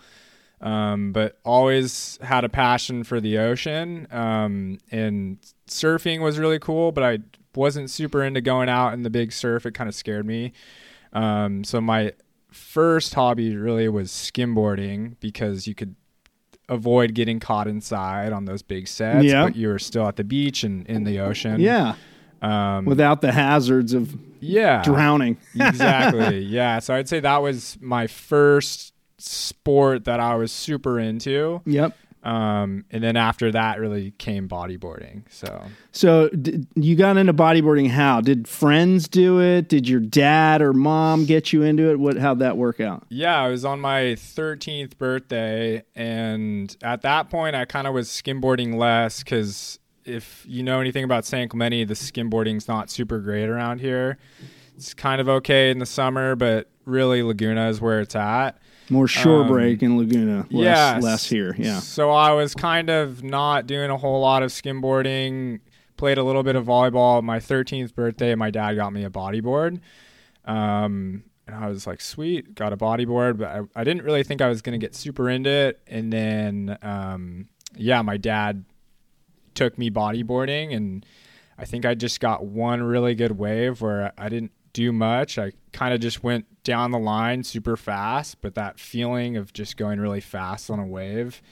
um, 0.63 1.13
but 1.13 1.39
always 1.45 2.19
had 2.23 2.45
a 2.45 2.49
passion 2.49 3.05
for 3.05 3.21
the 3.21 3.37
ocean. 3.37 4.07
Um, 4.11 4.79
and 4.91 5.37
surfing 5.67 6.21
was 6.21 6.39
really 6.39 6.59
cool, 6.59 6.93
but 6.93 7.05
I 7.05 7.19
wasn't 7.55 7.91
super 7.91 8.23
into 8.23 8.41
going 8.41 8.69
out 8.69 8.93
in 8.95 9.03
the 9.03 9.11
big 9.11 9.33
surf. 9.33 9.67
It 9.67 9.73
kind 9.75 9.89
of 9.89 9.95
scared 9.95 10.27
me. 10.27 10.53
Um, 11.13 11.65
so 11.65 11.81
my 11.81 12.13
first 12.51 13.15
hobby 13.15 13.57
really 13.57 13.89
was 13.89 14.11
skimboarding 14.11 15.17
because 15.21 15.67
you 15.67 15.75
could 15.75 15.95
avoid 16.69 17.15
getting 17.15 17.41
caught 17.41 17.67
inside 17.67 18.33
on 18.33 18.45
those 18.45 18.63
big 18.63 18.87
sets, 18.89 19.25
Yeah. 19.25 19.45
but 19.45 19.57
you 19.57 19.69
were 19.69 19.79
still 19.79 20.07
at 20.07 20.17
the 20.17 20.25
beach 20.25 20.65
and 20.65 20.87
in 20.87 21.05
the 21.05 21.19
ocean. 21.21 21.61
Yeah, 21.61 21.95
Um, 22.43 22.85
without 22.85 23.21
the 23.23 23.33
hazards 23.33 23.95
of 23.95 24.15
yeah. 24.41 24.83
drowning. 24.83 25.39
exactly. 25.59 26.41
Yeah. 26.41 26.79
So 26.81 26.95
I'd 26.95 27.09
say 27.09 27.21
that 27.21 27.39
was 27.43 27.79
my 27.81 28.07
first 28.07 28.93
sport 29.17 30.05
that 30.05 30.21
I 30.21 30.35
was 30.37 30.53
super 30.53 30.99
into. 31.01 31.63
Yep. 31.65 31.97
Um, 32.25 32.85
and 32.91 33.03
then 33.03 33.17
after 33.17 33.53
that 33.53 33.79
really 33.79 34.11
came 34.19 34.49
bodyboarding. 34.49 35.23
So 35.31 35.63
So 35.93 36.29
d- 36.31 36.67
you 36.75 36.97
got 36.97 37.17
into 37.17 37.33
bodyboarding 37.33 37.91
how? 37.91 38.21
Did 38.21 38.49
friends 38.49 39.07
do 39.09 39.41
it? 39.41 39.69
Did 39.69 39.89
your 39.89 40.01
dad 40.01 40.61
or 40.61 40.73
mom 40.73 41.27
get 41.27 41.53
you 41.53 41.63
into 41.63 41.91
it? 41.91 41.99
What 41.99 42.17
how'd 42.17 42.41
that 42.41 42.57
work 42.57 42.81
out? 42.81 43.07
yeah, 43.09 43.41
I 43.41 43.49
was 43.49 43.65
on 43.65 43.81
my 43.81 44.17
13th 44.17 44.99
birthday. 44.99 45.85
And 45.95 46.77
at 46.83 47.03
that 47.03 47.31
point, 47.31 47.55
I 47.55 47.65
kind 47.65 47.87
of 47.87 47.95
was 47.95 48.09
skimboarding 48.09 48.75
less 48.75 49.21
because 49.23 49.79
if 50.05 50.45
you 50.49 50.63
know 50.63 50.81
anything 50.81 51.05
about 51.05 51.25
San 51.25 51.49
Clemente, 51.49 51.85
the 51.85 51.95
skimboarding's 51.95 52.67
not 52.67 52.91
super 52.91 53.21
great 53.21 53.49
around 53.49 53.81
here. 53.81 54.19
It's 54.77 54.93
kind 54.95 55.21
of 55.21 55.29
okay 55.29 55.71
in 55.71 55.79
the 55.79 55.87
summer, 55.87 56.35
but 56.35 56.69
really 56.85 57.23
Laguna 57.23 57.69
is 57.69 57.81
where 57.81 58.01
it's 58.01 58.17
at. 58.17 58.59
More 58.91 59.07
shore 59.07 59.43
Um, 59.43 59.49
break 59.49 59.83
in 59.83 59.99
Laguna, 59.99 60.47
less, 60.51 60.51
yeah, 60.51 60.99
less 61.03 61.29
here. 61.29 61.55
Yeah. 61.59 61.81
So 61.81 62.11
I 62.11 62.33
was 62.33 62.55
kind 62.55 62.89
of 62.91 63.23
not 63.23 63.67
doing 63.67 63.91
a 63.91 63.97
whole 63.97 64.21
lot 64.21 64.43
of 64.43 64.51
skimboarding. 64.51 65.61
Played 65.97 66.19
a 66.19 66.23
little 66.23 66.43
bit 66.43 66.57
of 66.57 66.65
volleyball. 66.67 67.23
My 67.23 67.39
13th 67.39 67.95
birthday, 67.95 68.35
my 68.35 68.51
dad 68.51 68.75
got 68.75 68.93
me 68.93 69.05
a 69.05 69.11
bodyboard. 69.11 69.81
Um, 70.45 71.25
and 71.47 71.57
I 71.57 71.69
was 71.69 71.87
like, 71.87 72.01
sweet, 72.01 72.55
got 72.55 72.73
a 72.73 72.77
bodyboard. 72.77 73.39
But 73.39 73.49
I, 73.49 73.81
I 73.81 73.85
didn't 73.85 74.05
really 74.05 74.23
think 74.23 74.41
I 74.41 74.49
was 74.49 74.63
going 74.63 74.79
to 74.79 74.85
get 74.85 74.95
super 74.95 75.29
into 75.29 75.51
it. 75.51 75.81
And 75.87 76.13
then, 76.13 76.79
um, 76.83 77.49
yeah, 77.75 78.01
my 78.03 78.17
dad 78.17 78.65
took 79.55 79.77
me 79.77 79.91
bodyboarding. 79.91 80.75
And 80.75 81.05
I 81.59 81.65
think 81.65 81.85
I 81.85 81.95
just 81.95 82.21
got 82.21 82.45
one 82.45 82.83
really 82.83 83.15
good 83.15 83.33
wave 83.33 83.81
where 83.81 84.13
I 84.17 84.29
didn't 84.29 84.53
do 84.79 84.93
much. 84.93 85.39
I 85.39 85.51
kind 85.73 85.93
of 85.93 86.01
just 86.01 86.23
went 86.23 86.47
down 86.63 86.93
the 86.93 86.99
line 87.01 87.43
super 87.43 87.77
fast, 87.77 88.41
but 88.41 88.55
that 88.55 88.79
feeling 88.79 89.37
of 89.37 89.53
just 89.53 89.77
going 89.77 89.99
really 89.99 90.21
fast 90.21 90.71
on 90.71 90.79
a 90.79 90.87
wave 90.87 91.43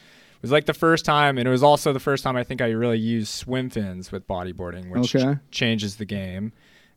was 0.43 0.53
like 0.53 0.67
the 0.67 0.75
first 0.75 1.05
time, 1.05 1.37
and 1.39 1.49
it 1.49 1.51
was 1.51 1.63
also 1.65 1.93
the 1.93 1.99
first 2.01 2.23
time 2.23 2.37
I 2.37 2.45
think 2.45 2.61
I 2.61 2.69
really 2.71 2.99
used 2.99 3.29
swim 3.33 3.69
fins 3.71 4.13
with 4.13 4.29
bodyboarding, 4.29 4.91
which 4.91 5.17
Okay. 5.17 5.35
ch- 5.35 5.39
changes 5.51 5.97
the 5.97 6.05
game. 6.05 6.53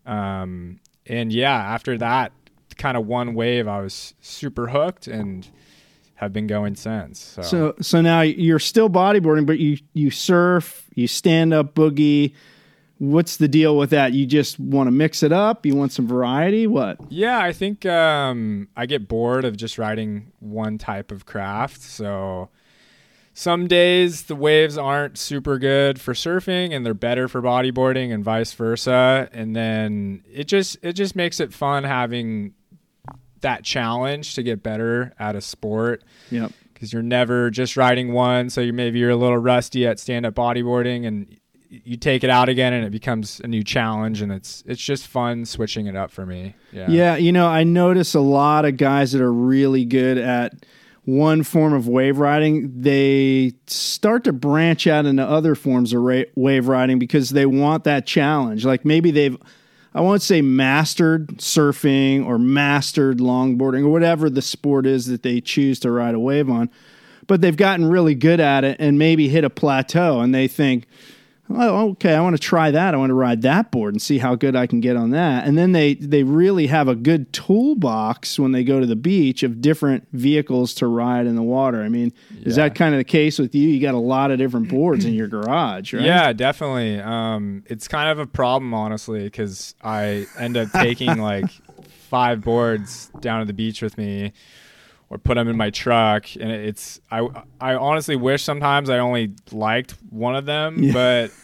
Um, 0.05 0.79
and 1.07 1.33
yeah, 1.33 1.55
after 1.55 1.97
that 1.97 2.31
kind 2.77 2.95
of 2.95 3.07
one 3.07 3.33
wave, 3.33 3.67
I 3.67 3.81
was 3.81 4.13
super 4.21 4.67
hooked 4.67 5.07
and 5.07 5.47
have 6.15 6.31
been 6.31 6.47
going 6.47 6.75
since. 6.75 7.19
So, 7.19 7.41
So 7.41 7.75
so 7.81 8.01
now 8.01 8.21
you're 8.21 8.59
still 8.59 8.89
bodyboarding, 8.89 9.45
but 9.47 9.57
you 9.57 9.77
you 9.93 10.11
surf, 10.11 10.85
you 10.93 11.07
stand 11.07 11.53
up 11.53 11.73
boogie. 11.73 12.33
What's 12.99 13.37
the 13.37 13.47
deal 13.47 13.77
with 13.77 13.89
that? 13.91 14.13
You 14.13 14.25
just 14.25 14.59
want 14.59 14.87
to 14.87 14.91
mix 14.91 15.23
it 15.23 15.31
up? 15.31 15.65
You 15.65 15.75
want 15.75 15.91
some 15.93 16.05
variety? 16.05 16.67
What? 16.67 16.97
Yeah, 17.09 17.39
I 17.39 17.53
think 17.53 17.85
um, 17.85 18.67
I 18.75 18.85
get 18.85 19.07
bored 19.07 19.45
of 19.45 19.55
just 19.57 19.77
riding 19.77 20.31
one 20.39 20.77
type 20.77 21.09
of 21.11 21.25
craft. 21.25 21.81
So 21.81 22.49
some 23.33 23.67
days 23.67 24.23
the 24.23 24.35
waves 24.35 24.77
aren't 24.77 25.17
super 25.17 25.57
good 25.57 26.01
for 26.01 26.13
surfing 26.13 26.75
and 26.75 26.85
they're 26.85 26.93
better 26.93 27.29
for 27.29 27.41
bodyboarding 27.41 28.13
and 28.13 28.21
vice 28.21 28.51
versa. 28.51 29.29
And 29.31 29.55
then 29.55 30.23
it 30.29 30.49
just 30.49 30.77
it 30.81 30.93
just 30.93 31.15
makes 31.15 31.39
it 31.39 31.53
fun 31.53 31.85
having 31.85 32.53
that 33.39 33.63
challenge 33.63 34.35
to 34.35 34.43
get 34.43 34.61
better 34.61 35.13
at 35.17 35.37
a 35.37 35.41
sport 35.41 36.03
Yep. 36.31 36.51
because 36.73 36.91
you're 36.91 37.01
never 37.01 37.49
just 37.49 37.77
riding 37.77 38.11
one. 38.11 38.49
So 38.49 38.59
you 38.59 38.73
maybe 38.73 38.99
you're 38.99 39.11
a 39.11 39.15
little 39.15 39.37
rusty 39.37 39.87
at 39.87 39.99
stand 40.01 40.25
up 40.25 40.35
bodyboarding 40.35 41.07
and 41.07 41.37
you 41.69 41.97
take 41.97 42.23
it 42.23 42.29
out 42.29 42.49
again 42.49 42.73
and 42.73 42.85
it 42.85 42.89
becomes 42.89 43.39
a 43.43 43.47
new 43.47 43.63
challenge 43.63 44.21
and 44.21 44.31
it's 44.31 44.63
it's 44.65 44.81
just 44.81 45.05
fun 45.07 45.45
switching 45.45 45.85
it 45.85 45.95
up 45.95 46.11
for 46.11 46.25
me. 46.25 46.55
Yeah. 46.71 46.89
Yeah, 46.89 47.15
you 47.15 47.31
know, 47.31 47.47
I 47.47 47.63
notice 47.63 48.15
a 48.15 48.19
lot 48.19 48.65
of 48.65 48.77
guys 48.77 49.11
that 49.11 49.21
are 49.21 49.31
really 49.31 49.85
good 49.85 50.17
at 50.17 50.53
one 51.05 51.43
form 51.43 51.73
of 51.73 51.87
wave 51.87 52.19
riding, 52.19 52.81
they 52.81 53.53
start 53.67 54.23
to 54.25 54.33
branch 54.33 54.85
out 54.87 55.05
into 55.05 55.23
other 55.23 55.55
forms 55.55 55.93
of 55.93 56.01
ra- 56.01 56.23
wave 56.35 56.67
riding 56.67 56.99
because 56.99 57.31
they 57.31 57.45
want 57.45 57.83
that 57.83 58.05
challenge. 58.05 58.65
Like 58.65 58.85
maybe 58.85 59.09
they've, 59.11 59.37
I 59.93 60.01
won't 60.01 60.21
say 60.21 60.41
mastered 60.41 61.37
surfing 61.37 62.25
or 62.25 62.37
mastered 62.37 63.17
longboarding 63.19 63.85
or 63.85 63.89
whatever 63.89 64.29
the 64.29 64.41
sport 64.41 64.85
is 64.85 65.07
that 65.07 65.23
they 65.23 65.41
choose 65.41 65.79
to 65.79 65.91
ride 65.91 66.13
a 66.13 66.19
wave 66.19 66.49
on, 66.49 66.69
but 67.25 67.41
they've 67.41 67.57
gotten 67.57 67.89
really 67.89 68.15
good 68.15 68.39
at 68.39 68.63
it 68.63 68.77
and 68.79 68.99
maybe 68.99 69.29
hit 69.29 69.43
a 69.43 69.49
plateau 69.49 70.19
and 70.19 70.33
they 70.33 70.47
think, 70.47 70.85
oh, 71.51 71.89
okay, 71.91 72.13
I 72.13 72.21
want 72.21 72.35
to 72.35 72.41
try 72.41 72.71
that. 72.71 72.93
I 72.93 72.97
want 72.97 73.09
to 73.09 73.15
ride 73.15 73.41
that 73.41 73.71
board 73.71 73.93
and 73.93 74.01
see 74.01 74.17
how 74.19 74.35
good 74.35 74.55
I 74.55 74.67
can 74.67 74.79
get 74.79 74.95
on 74.95 75.11
that. 75.11 75.47
And 75.47 75.57
then 75.57 75.71
they 75.71 75.95
they 75.95 76.23
really 76.23 76.67
have 76.67 76.87
a 76.87 76.95
good 76.95 77.31
toolbox 77.33 78.39
when 78.39 78.51
they 78.51 78.63
go 78.63 78.79
to 78.79 78.85
the 78.85 78.95
beach 78.95 79.43
of 79.43 79.61
different 79.61 80.07
vehicles 80.13 80.73
to 80.75 80.87
ride 80.87 81.25
in 81.25 81.35
the 81.35 81.43
water. 81.43 81.81
I 81.81 81.89
mean, 81.89 82.13
is 82.43 82.55
that 82.55 82.75
kind 82.75 82.93
of 82.93 82.99
the 82.99 83.05
case 83.05 83.39
with 83.39 83.55
you? 83.55 83.67
You 83.67 83.81
got 83.81 83.95
a 83.95 83.97
lot 83.99 84.31
of 84.31 84.37
different 84.37 84.69
boards 84.69 85.05
in 85.05 85.13
your 85.13 85.27
garage, 85.29 85.93
right? 85.93 86.03
Yeah, 86.03 86.33
definitely. 86.33 86.99
Um, 86.99 87.63
it's 87.67 87.87
kind 87.87 88.09
of 88.09 88.19
a 88.19 88.27
problem, 88.27 88.73
honestly, 88.73 89.23
because 89.23 89.75
I 89.83 90.27
end 90.37 90.57
up 90.57 90.71
taking 90.71 91.17
like 91.21 91.49
five 92.09 92.41
boards 92.41 93.11
down 93.19 93.39
to 93.39 93.45
the 93.45 93.53
beach 93.53 93.81
with 93.81 93.97
me, 93.97 94.33
or 95.11 95.17
put 95.17 95.35
them 95.35 95.47
in 95.47 95.57
my 95.57 95.69
truck, 95.71 96.25
and 96.39 96.51
it's 96.51 97.01
I 97.11 97.27
I 97.59 97.73
honestly 97.75 98.15
wish 98.15 98.43
sometimes 98.43 98.89
I 98.89 98.99
only 98.99 99.33
liked 99.51 99.95
one 100.09 100.35
of 100.35 100.45
them, 100.45 100.83
Yeah. 100.83 100.93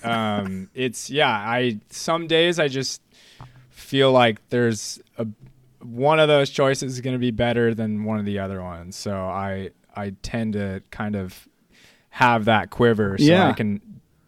but 0.03 0.07
um, 0.09 0.69
it's 0.73 1.09
yeah. 1.09 1.29
I 1.31 1.79
some 1.89 2.27
days 2.27 2.59
I 2.59 2.67
just 2.67 3.01
feel 3.69 4.11
like 4.11 4.47
there's 4.49 5.01
a 5.17 5.27
one 5.81 6.19
of 6.19 6.27
those 6.27 6.49
choices 6.49 6.93
is 6.93 7.01
going 7.01 7.13
to 7.15 7.19
be 7.19 7.31
better 7.31 7.73
than 7.75 8.03
one 8.03 8.19
of 8.19 8.25
the 8.25 8.39
other 8.39 8.61
ones, 8.61 8.95
so 8.95 9.15
I 9.15 9.71
I 9.95 10.13
tend 10.21 10.53
to 10.53 10.81
kind 10.91 11.15
of 11.15 11.47
have 12.09 12.45
that 12.45 12.69
quiver 12.69 13.17
so 13.17 13.23
Yeah. 13.25 13.49
I 13.49 13.53
can 13.53 13.81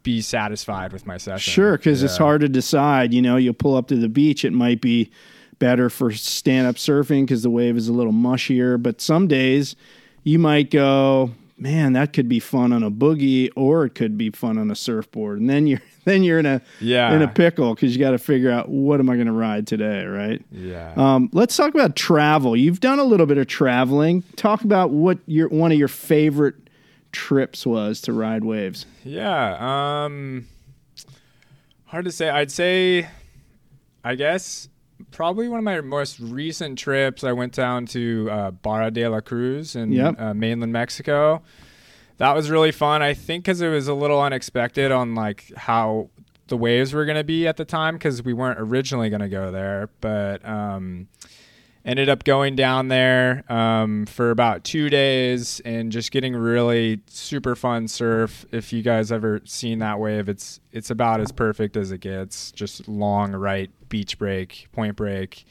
be 0.03 0.21
satisfied 0.21 0.93
with 0.93 1.05
my 1.05 1.17
session. 1.17 1.51
Sure, 1.51 1.77
because 1.77 2.01
it's 2.01 2.17
hard 2.17 2.41
to 2.41 2.47
decide. 2.49 3.13
You 3.13 3.21
know, 3.21 3.35
you'll 3.37 3.53
pull 3.53 3.75
up 3.75 3.87
to 3.87 3.95
the 3.97 4.07
beach. 4.09 4.45
It 4.45 4.53
might 4.53 4.79
be 4.81 5.09
better 5.59 5.89
for 5.89 6.11
stand 6.11 6.67
up 6.67 6.75
surfing 6.75 7.23
because 7.23 7.43
the 7.43 7.49
wave 7.49 7.77
is 7.77 7.87
a 7.87 7.93
little 7.93 8.13
mushier. 8.13 8.81
But 8.81 9.01
some 9.01 9.27
days 9.27 9.75
you 10.23 10.37
might 10.39 10.69
go, 10.71 11.31
man, 11.57 11.93
that 11.93 12.13
could 12.13 12.29
be 12.29 12.39
fun 12.39 12.71
on 12.73 12.83
a 12.83 12.91
boogie, 12.91 13.49
or 13.55 13.85
it 13.85 13.95
could 13.95 14.17
be 14.17 14.29
fun 14.29 14.57
on 14.57 14.69
a 14.69 14.75
surfboard. 14.75 15.39
And 15.39 15.49
then 15.49 15.65
you're 15.67 15.81
then 16.05 16.23
you're 16.23 16.39
in 16.39 16.45
a 16.45 16.61
Yeah. 16.79 17.13
in 17.13 17.21
a 17.21 17.27
pickle 17.27 17.73
because 17.75 17.93
you 17.95 17.99
got 17.99 18.11
to 18.11 18.17
figure 18.17 18.51
out 18.51 18.69
what 18.69 18.99
am 18.99 19.09
I 19.09 19.15
going 19.15 19.27
to 19.27 19.33
ride 19.33 19.67
today, 19.67 20.05
right? 20.05 20.41
Yeah. 20.51 20.93
Um, 20.95 21.29
let's 21.33 21.55
talk 21.57 21.73
about 21.73 21.95
travel. 21.95 22.55
You've 22.55 22.79
done 22.79 22.99
a 22.99 23.03
little 23.03 23.25
bit 23.25 23.37
of 23.37 23.47
traveling. 23.47 24.23
Talk 24.35 24.63
about 24.63 24.91
what 24.91 25.17
your 25.25 25.49
one 25.49 25.71
of 25.71 25.77
your 25.77 25.87
favorite 25.89 26.55
trips 27.11 27.65
was 27.65 27.99
to 28.01 28.13
ride 28.13 28.43
waves. 28.45 28.85
Yeah. 29.03 30.03
Um 30.05 30.47
hard 31.85 32.05
to 32.05 32.11
say. 32.11 32.29
I'd 32.29 32.51
say 32.51 33.07
I 34.03 34.15
guess 34.15 34.69
probably 35.11 35.47
one 35.47 35.59
of 35.59 35.63
my 35.63 35.81
most 35.81 36.19
recent 36.19 36.77
trips 36.77 37.23
I 37.23 37.31
went 37.33 37.53
down 37.53 37.85
to 37.87 38.29
uh, 38.31 38.51
Barra 38.51 38.91
de 38.91 39.07
la 39.07 39.19
Cruz 39.21 39.75
in 39.75 39.91
Yep. 39.91 40.19
uh, 40.19 40.33
mainland 40.33 40.71
Mexico. 40.73 41.41
That 42.17 42.33
was 42.35 42.49
really 42.49 42.71
fun. 42.71 43.01
I 43.01 43.13
think 43.13 43.45
cuz 43.45 43.61
it 43.61 43.69
was 43.69 43.87
a 43.87 43.93
little 43.93 44.21
unexpected 44.21 44.91
on 44.91 45.13
like 45.15 45.51
how 45.55 46.09
the 46.47 46.57
waves 46.57 46.93
were 46.93 47.05
going 47.05 47.17
to 47.17 47.23
be 47.23 47.45
at 47.47 47.57
the 47.57 47.65
time 47.65 47.99
cuz 47.99 48.23
we 48.23 48.33
weren't 48.33 48.59
originally 48.59 49.09
going 49.09 49.21
to 49.21 49.29
go 49.29 49.51
there, 49.51 49.89
but 50.01 50.43
um 50.47 51.07
ended 51.87 52.09
up 52.09 52.25
going 52.25 52.57
down 52.57 52.89
there 52.89 53.49
um, 53.49 54.05
for 54.05 54.29
about 54.29 54.65
two 54.65 54.89
days 54.89 55.61
and 55.61 55.89
just 55.89 56.11
getting 56.11 56.35
really 56.35 56.99
super 57.07 57.55
fun 57.55 57.87
surf. 57.87 58.45
If 58.51 58.73
you 58.73 58.81
guys 58.81 59.09
ever 59.09 59.39
seen 59.45 59.79
that 59.79 59.97
wave, 59.99 60.27
it's 60.27 60.59
it's 60.73 60.89
about 60.91 61.21
as 61.21 61.31
perfect 61.31 61.77
as 61.77 61.91
it 61.91 62.01
gets. 62.01 62.51
Just 62.51 62.87
long 62.89 63.31
right 63.31 63.71
beach 63.87 64.19
break, 64.19 64.67
point 64.73 64.97
break, 64.97 65.45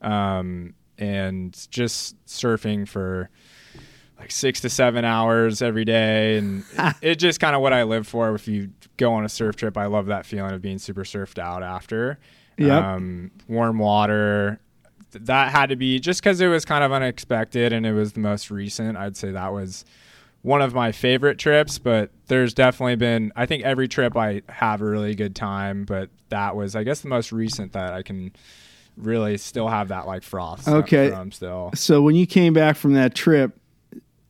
um, 0.00 0.72
and 0.96 1.54
just 1.70 2.16
surfing 2.26 2.88
for 2.88 3.28
like 4.18 4.30
six 4.30 4.62
to 4.62 4.70
seven 4.70 5.04
hours 5.04 5.60
every 5.60 5.84
day, 5.84 6.38
and 6.38 6.64
it's 6.72 6.98
it 7.02 7.14
just 7.16 7.40
kind 7.40 7.54
of 7.54 7.60
what 7.60 7.74
I 7.74 7.82
live 7.82 8.08
for. 8.08 8.34
If 8.34 8.48
you 8.48 8.70
go 8.96 9.12
on 9.12 9.26
a 9.26 9.28
surf 9.28 9.56
trip, 9.56 9.76
I 9.76 9.84
love 9.84 10.06
that 10.06 10.24
feeling 10.24 10.52
of 10.52 10.62
being 10.62 10.78
super 10.78 11.04
surfed 11.04 11.38
out 11.38 11.62
after. 11.62 12.18
Yep. 12.56 12.84
Um, 12.84 13.30
warm 13.48 13.78
water, 13.78 14.60
that 15.22 15.50
had 15.52 15.70
to 15.70 15.76
be 15.76 15.98
just 16.00 16.22
because 16.22 16.40
it 16.40 16.48
was 16.48 16.64
kind 16.64 16.84
of 16.84 16.92
unexpected 16.92 17.72
and 17.72 17.86
it 17.86 17.92
was 17.92 18.12
the 18.12 18.20
most 18.20 18.50
recent. 18.50 18.96
I'd 18.96 19.16
say 19.16 19.30
that 19.32 19.52
was 19.52 19.84
one 20.42 20.60
of 20.60 20.74
my 20.74 20.92
favorite 20.92 21.38
trips, 21.38 21.78
but 21.78 22.10
there's 22.26 22.52
definitely 22.52 22.96
been, 22.96 23.32
I 23.34 23.46
think 23.46 23.64
every 23.64 23.88
trip 23.88 24.16
I 24.16 24.42
have 24.48 24.82
a 24.82 24.84
really 24.84 25.14
good 25.14 25.34
time, 25.34 25.84
but 25.84 26.10
that 26.28 26.54
was, 26.54 26.76
I 26.76 26.82
guess, 26.84 27.00
the 27.00 27.08
most 27.08 27.32
recent 27.32 27.72
that 27.72 27.92
I 27.94 28.02
can 28.02 28.32
really 28.96 29.38
still 29.38 29.68
have 29.68 29.88
that 29.88 30.06
like 30.06 30.22
froth 30.22 30.68
Okay. 30.68 31.08
from 31.10 31.32
still. 31.32 31.70
So 31.74 32.02
when 32.02 32.14
you 32.14 32.26
came 32.26 32.52
back 32.52 32.76
from 32.76 32.92
that 32.94 33.14
trip, 33.14 33.58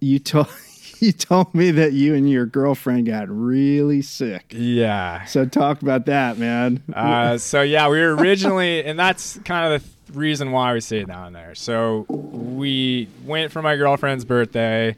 you 0.01 0.19
told 0.19 0.49
you 1.01 1.13
told 1.13 1.53
me 1.55 1.71
that 1.73 1.93
you 1.93 2.15
and 2.15 2.31
your 2.31 2.47
girlfriend 2.47 3.07
got 3.07 3.29
really 3.29 4.01
sick. 4.01 4.47
Yeah. 4.57 5.25
So 5.25 5.45
talk 5.45 5.83
about 5.83 6.07
that, 6.07 6.39
man. 6.39 6.83
Uh, 6.95 7.37
so 7.39 7.61
yeah, 7.63 7.89
we 7.89 8.01
were 8.01 8.15
originally, 8.15 8.85
and 8.85 8.99
that's 8.99 9.39
kind 9.45 9.75
of 9.75 9.83
the 9.83 9.87
th- 9.89 9.94
reason 10.13 10.53
why 10.53 10.73
we 10.73 10.81
stayed 10.81 11.09
down 11.09 11.33
there. 11.33 11.55
So 11.55 12.07
we 12.09 13.09
went 13.25 13.53
for 13.53 13.63
my 13.63 13.77
girlfriend's 13.77 14.25
birthday. 14.25 14.97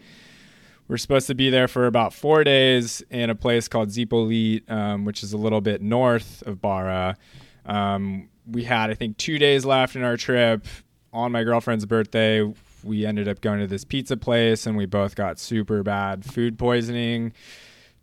We're 0.89 0.99
supposed 0.99 1.27
to 1.27 1.35
be 1.35 1.51
there 1.51 1.69
for 1.69 1.87
about 1.87 2.15
four 2.15 2.45
days 2.45 3.03
in 3.11 3.29
a 3.31 3.35
place 3.35 3.67
called 3.67 3.89
Zipolite, 3.89 4.71
um, 4.71 5.05
which 5.05 5.23
is 5.23 5.33
a 5.33 5.37
little 5.37 5.61
bit 5.61 5.83
north 5.83 6.43
of 6.47 6.61
Barra. 6.61 7.17
Um, 7.65 8.29
we 8.47 8.65
had, 8.65 8.91
I 8.91 8.95
think, 8.95 9.17
two 9.17 9.39
days 9.39 9.65
left 9.65 9.97
in 9.97 10.05
our 10.05 10.17
trip. 10.17 10.67
On 11.13 11.33
my 11.33 11.43
girlfriend's 11.43 11.87
birthday, 11.87 12.53
we 12.85 13.05
ended 13.05 13.27
up 13.27 13.41
going 13.41 13.59
to 13.61 13.67
this 13.67 13.85
pizza 13.85 14.17
place, 14.17 14.67
and 14.67 14.77
we 14.77 14.87
both 14.87 15.17
got 15.17 15.39
super 15.39 15.83
bad 15.83 16.25
food 16.25 16.57
poisoning, 16.59 17.33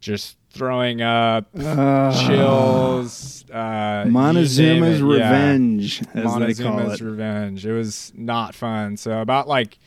just 0.04 0.38
throwing 0.52 1.02
up, 1.02 1.48
Uh, 1.58 2.28
chills. 2.28 3.46
Uh, 3.52 4.06
Montezuma's 4.08 5.00
it, 5.00 5.04
yeah. 5.04 5.14
revenge, 5.14 6.02
as 6.02 6.14
they 6.14 6.22
call 6.22 6.74
Montezuma's 6.80 7.02
it. 7.02 7.06
revenge. 7.06 7.66
It 7.66 7.72
was 7.74 8.12
not 8.16 8.54
fun. 8.56 8.98
So 8.98 9.20
about 9.22 9.48
like 9.48 9.80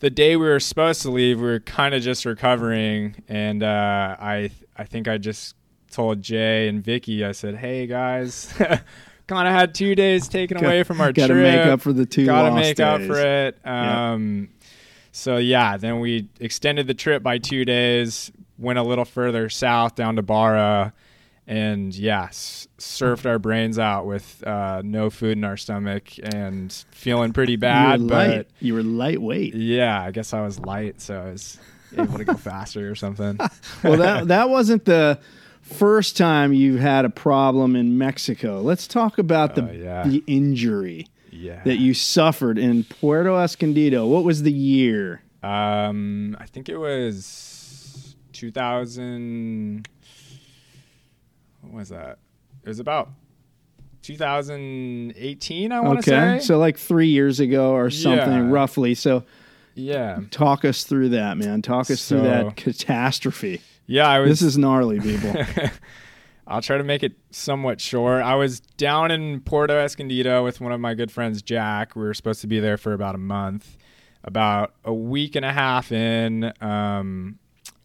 the 0.00 0.10
day 0.10 0.36
we 0.36 0.46
were 0.46 0.60
supposed 0.60 1.02
to 1.02 1.10
leave, 1.10 1.38
we 1.40 1.46
were 1.46 1.60
kind 1.60 1.94
of 1.94 2.02
just 2.02 2.24
recovering, 2.24 3.16
and 3.28 3.62
uh, 3.62 4.16
I 4.18 4.50
I 4.76 4.84
think 4.84 5.08
I 5.08 5.18
just 5.18 5.54
told 5.90 6.22
Jay 6.22 6.68
and 6.68 6.82
Vicky, 6.84 7.24
I 7.24 7.32
said, 7.32 7.56
"Hey 7.56 7.86
guys." 7.86 8.52
Kind 9.26 9.46
of 9.46 9.52
had 9.52 9.74
two 9.74 9.94
days 9.94 10.26
taken 10.26 10.56
Got- 10.56 10.64
away 10.66 10.82
from 10.84 11.02
our 11.02 11.08
trip. 11.12 11.28
Gotta 11.28 11.34
make 11.34 11.66
up 11.66 11.82
for 11.82 11.92
the 11.92 12.06
two 12.06 12.24
Gotta 12.24 12.54
make 12.54 12.80
up 12.80 13.02
for 13.02 13.18
it. 13.18 13.58
Yeah. 13.62 14.12
Um, 14.12 14.48
So 15.12 15.36
yeah, 15.36 15.76
then 15.76 16.00
we 16.00 16.28
extended 16.40 16.86
the 16.86 16.94
trip 16.94 17.22
by 17.22 17.36
two 17.36 17.66
days. 17.66 18.32
Went 18.58 18.78
a 18.78 18.82
little 18.82 19.04
further 19.04 19.48
south 19.48 19.94
down 19.94 20.16
to 20.16 20.22
Barra, 20.22 20.92
and 21.46 21.94
yes, 21.94 22.66
surfed 22.78 23.24
our 23.24 23.38
brains 23.38 23.78
out 23.78 24.04
with 24.06 24.42
uh, 24.46 24.82
no 24.84 25.10
food 25.10 25.36
in 25.38 25.44
our 25.44 25.56
stomach 25.56 26.10
and 26.22 26.72
feeling 26.90 27.32
pretty 27.32 27.56
bad. 27.56 28.00
you 28.00 28.06
but. 28.08 28.48
You 28.60 28.74
were 28.74 28.82
lightweight. 28.82 29.54
yeah, 29.54 30.02
I 30.02 30.10
guess 30.10 30.32
I 30.34 30.40
was 30.42 30.58
light, 30.58 31.00
so 31.00 31.20
I 31.20 31.30
was 31.32 31.58
able 31.96 32.18
to 32.18 32.24
go 32.24 32.34
faster 32.34 32.90
or 32.90 32.94
something. 32.96 33.38
well, 33.84 33.96
that 33.98 34.28
that 34.28 34.50
wasn't 34.50 34.84
the 34.84 35.18
first 35.62 36.16
time 36.16 36.52
you've 36.52 36.80
had 36.80 37.04
a 37.04 37.10
problem 37.10 37.76
in 37.76 37.96
Mexico. 37.96 38.60
Let's 38.60 38.86
talk 38.88 39.18
about 39.18 39.54
the 39.54 39.68
Oh, 39.68 39.72
yeah. 39.72 40.02
the 40.06 40.24
injury 40.26 41.06
Yeah. 41.30 41.62
that 41.64 41.76
you 41.76 41.94
suffered 41.94 42.58
in 42.58 42.84
Puerto 42.84 43.36
Escondido. 43.36 44.06
What 44.06 44.24
was 44.24 44.42
the 44.42 44.52
year? 44.52 45.22
Um, 45.42 46.36
I 46.40 46.46
think 46.46 46.68
it 46.68 46.78
was 46.78 47.54
2000. 48.38 49.88
What 51.62 51.72
was 51.72 51.88
that? 51.90 52.18
It 52.62 52.68
was 52.68 52.78
about 52.80 53.10
2018. 54.02 55.72
I 55.72 55.80
want 55.80 56.02
to 56.04 56.10
Okay, 56.14 56.38
say. 56.38 56.46
so 56.46 56.58
like 56.58 56.78
three 56.78 57.08
years 57.08 57.40
ago 57.40 57.72
or 57.72 57.90
something, 57.90 58.32
Yeah. 58.32 58.50
roughly. 58.50 58.94
So 58.94 59.24
yeah, 59.74 60.20
talk 60.30 60.64
us 60.64 60.84
through 60.84 61.10
that, 61.10 61.36
man. 61.36 61.62
Talk 61.62 61.90
us 61.90 62.08
through 62.08 62.22
that 62.22 62.56
catastrophe. 62.56 63.60
yeah. 63.86 64.08
I 64.08 64.18
was. 64.20 64.30
This 64.30 64.42
is 64.42 64.58
gnarly, 64.58 65.00
people. 65.00 65.34
I'll 66.46 66.62
try 66.62 66.78
to 66.78 66.84
make 66.84 67.02
it 67.02 67.12
somewhat 67.30 67.78
short. 67.80 68.22
I 68.22 68.34
was 68.34 68.60
down 68.60 69.10
in 69.10 69.40
Puerto 69.40 69.74
Escondido 69.74 70.42
with 70.44 70.60
one 70.62 70.72
of 70.72 70.80
my 70.80 70.94
good 70.94 71.10
friends, 71.12 71.42
Jack. 71.42 71.94
We 71.94 72.02
were 72.02 72.14
supposed 72.14 72.40
to 72.40 72.46
be 72.46 72.58
there 72.58 72.78
for 72.78 72.92
about 72.94 73.14
a 73.14 73.18
month. 73.18 73.76
About 74.24 74.74
a 74.84 74.92
week 74.94 75.36
and 75.36 75.44
a 75.44 75.52
half 75.52 75.92
in, 75.92 76.52
um, 76.60 77.38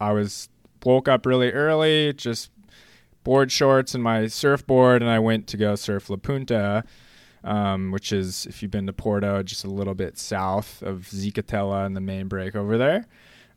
I 0.03 0.11
was 0.11 0.49
woke 0.83 1.07
up 1.07 1.25
really 1.25 1.51
early, 1.51 2.13
just 2.13 2.51
board 3.23 3.51
shorts 3.51 3.95
and 3.95 4.03
my 4.03 4.27
surfboard, 4.27 5.01
and 5.01 5.09
I 5.09 5.19
went 5.19 5.47
to 5.47 5.57
go 5.57 5.75
surf 5.75 6.09
La 6.09 6.17
Punta, 6.17 6.83
um, 7.43 7.91
which 7.91 8.11
is, 8.11 8.45
if 8.45 8.61
you've 8.61 8.71
been 8.71 8.87
to 8.87 8.93
Porto, 8.93 9.43
just 9.43 9.63
a 9.63 9.69
little 9.69 9.95
bit 9.95 10.17
south 10.17 10.81
of 10.81 11.07
Zicatela 11.09 11.85
and 11.85 11.95
the 11.95 12.01
main 12.01 12.27
break 12.27 12.55
over 12.55 12.77
there. 12.77 13.07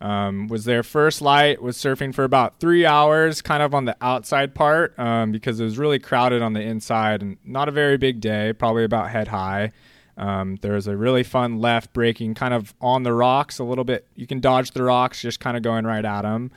Um, 0.00 0.46
was 0.48 0.66
there 0.66 0.82
first 0.82 1.22
light, 1.22 1.62
was 1.62 1.78
surfing 1.78 2.14
for 2.14 2.24
about 2.24 2.60
three 2.60 2.84
hours, 2.84 3.40
kind 3.40 3.62
of 3.62 3.74
on 3.74 3.86
the 3.86 3.96
outside 4.00 4.54
part 4.54 4.96
um, 4.98 5.32
because 5.32 5.58
it 5.58 5.64
was 5.64 5.78
really 5.78 5.98
crowded 5.98 6.42
on 6.42 6.52
the 6.52 6.60
inside 6.60 7.22
and 7.22 7.38
not 7.44 7.68
a 7.68 7.72
very 7.72 7.96
big 7.96 8.20
day, 8.20 8.52
probably 8.52 8.84
about 8.84 9.10
head 9.10 9.28
high. 9.28 9.72
Um, 10.16 10.56
there 10.62 10.73
was 10.73 10.87
a 10.87 10.96
really 10.96 11.23
fun 11.23 11.58
left 11.58 11.92
breaking 11.92 12.35
kind 12.35 12.54
of 12.54 12.75
on 12.80 13.02
the 13.02 13.12
rocks 13.12 13.58
a 13.58 13.64
little 13.64 13.85
bit. 13.85 14.06
You 14.14 14.26
can 14.26 14.40
dodge 14.40 14.70
the 14.70 14.82
rocks, 14.82 15.20
just 15.20 15.40
kind 15.40 15.56
of 15.56 15.62
going 15.62 15.85
right 15.85 16.04
at 16.04 16.23
them. 16.23 16.50